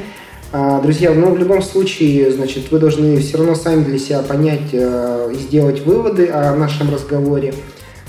А, 0.53 0.81
друзья, 0.81 1.13
ну 1.13 1.33
в 1.33 1.37
любом 1.37 1.61
случае, 1.61 2.31
значит, 2.31 2.71
вы 2.71 2.79
должны 2.79 3.19
все 3.19 3.37
равно 3.37 3.53
сами 3.53 3.83
для 3.83 3.99
себя 3.99 4.19
понять 4.19 4.69
э, 4.71 5.33
и 5.33 5.37
сделать 5.39 5.85
выводы 5.85 6.29
о 6.29 6.55
нашем 6.55 6.89
разговоре. 6.89 7.53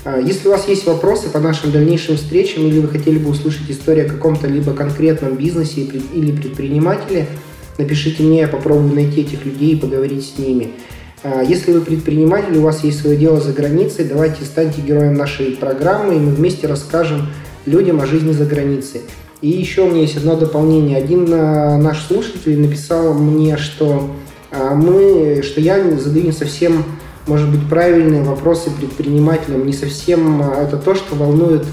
А, 0.05 0.17
если 0.19 0.47
у 0.47 0.51
вас 0.51 0.65
есть 0.69 0.85
вопросы 0.85 1.29
по 1.29 1.39
нашим 1.39 1.73
дальнейшим 1.73 2.15
встречам 2.15 2.65
или 2.65 2.79
вы 2.79 2.87
хотели 2.87 3.17
бы 3.17 3.29
услышать 3.31 3.69
историю 3.69 4.05
о 4.05 4.09
каком-то 4.09 4.47
либо 4.47 4.73
конкретном 4.73 5.35
бизнесе 5.35 5.81
или 5.81 6.31
предпринимателе, 6.31 7.27
напишите 7.77 8.23
мне, 8.23 8.41
я 8.41 8.47
попробую 8.47 8.93
найти 8.93 9.21
этих 9.21 9.45
людей 9.45 9.73
и 9.73 9.75
поговорить 9.75 10.25
с 10.25 10.39
ними. 10.39 10.71
А, 11.23 11.43
если 11.43 11.73
вы 11.73 11.81
предприниматель, 11.81 12.57
у 12.57 12.61
вас 12.61 12.85
есть 12.85 13.01
свое 13.01 13.17
дело 13.17 13.41
за 13.41 13.51
границей, 13.51 14.05
давайте 14.05 14.45
станьте 14.45 14.79
героем 14.79 15.15
нашей 15.15 15.57
программы, 15.57 16.15
и 16.15 16.19
мы 16.19 16.31
вместе 16.31 16.67
расскажем 16.67 17.27
людям 17.65 17.99
о 17.99 18.05
жизни 18.05 18.31
за 18.31 18.45
границей. 18.45 19.01
И 19.41 19.47
еще 19.47 19.83
у 19.83 19.89
меня 19.89 20.01
есть 20.01 20.17
одно 20.17 20.35
дополнение. 20.35 20.97
Один 20.97 21.33
э, 21.33 21.77
наш 21.77 22.03
слушатель 22.03 22.59
написал 22.59 23.13
мне, 23.13 23.55
что 23.55 24.09
э, 24.51 24.73
мы, 24.75 25.41
что 25.43 25.61
я 25.61 25.81
задаю 25.97 26.25
не 26.25 26.33
совсем, 26.33 26.83
может 27.25 27.49
быть, 27.49 27.69
правильные 27.69 28.21
вопросы 28.23 28.69
предпринимателям, 28.69 29.65
не 29.65 29.71
совсем 29.71 30.41
э, 30.41 30.63
это 30.63 30.75
то, 30.77 30.93
что 30.93 31.15
волнует 31.15 31.65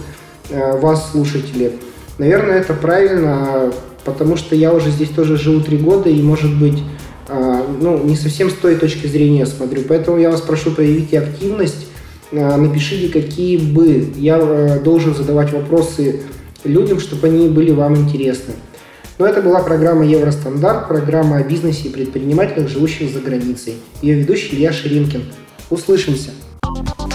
вас, 0.48 1.10
слушатели. 1.10 1.72
Наверное, 2.18 2.60
это 2.60 2.72
правильно, 2.72 3.72
потому 4.04 4.36
что 4.36 4.54
я 4.54 4.72
уже 4.72 4.92
здесь 4.92 5.08
тоже 5.08 5.36
живу 5.36 5.60
три 5.60 5.76
года, 5.76 6.08
и, 6.08 6.22
может 6.22 6.56
быть, 6.56 6.84
ну, 7.80 8.00
не 8.04 8.14
совсем 8.14 8.48
с 8.48 8.52
той 8.52 8.76
точки 8.76 9.08
зрения 9.08 9.44
смотрю. 9.44 9.82
Поэтому 9.88 10.18
я 10.18 10.30
вас 10.30 10.40
прошу, 10.40 10.70
проявите 10.70 11.18
активность, 11.18 11.88
напишите, 12.30 13.08
какие 13.08 13.56
бы 13.56 14.06
я 14.14 14.78
должен 14.84 15.16
задавать 15.16 15.52
вопросы 15.52 16.20
людям, 16.66 17.00
чтобы 17.00 17.28
они 17.28 17.48
были 17.48 17.70
вам 17.70 17.96
интересны. 17.96 18.54
Но 19.18 19.26
это 19.26 19.40
была 19.40 19.62
программа 19.62 20.04
Евростандарт, 20.04 20.88
программа 20.88 21.38
о 21.38 21.42
бизнесе 21.42 21.88
и 21.88 21.92
предпринимателях, 21.92 22.68
живущих 22.68 23.12
за 23.12 23.20
границей. 23.20 23.74
Ее 24.02 24.16
ведущий 24.16 24.54
Илья 24.54 24.72
Ширинкин. 24.72 25.22
Услышимся. 25.70 26.30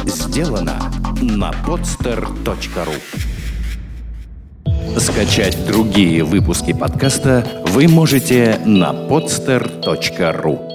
Сделано 0.05 0.91
на 1.21 1.51
podster.ru 1.65 2.93
Скачать 4.97 5.57
другие 5.67 6.23
выпуски 6.23 6.73
подкаста 6.73 7.45
вы 7.67 7.87
можете 7.87 8.59
на 8.65 8.91
podster.ru 8.91 10.70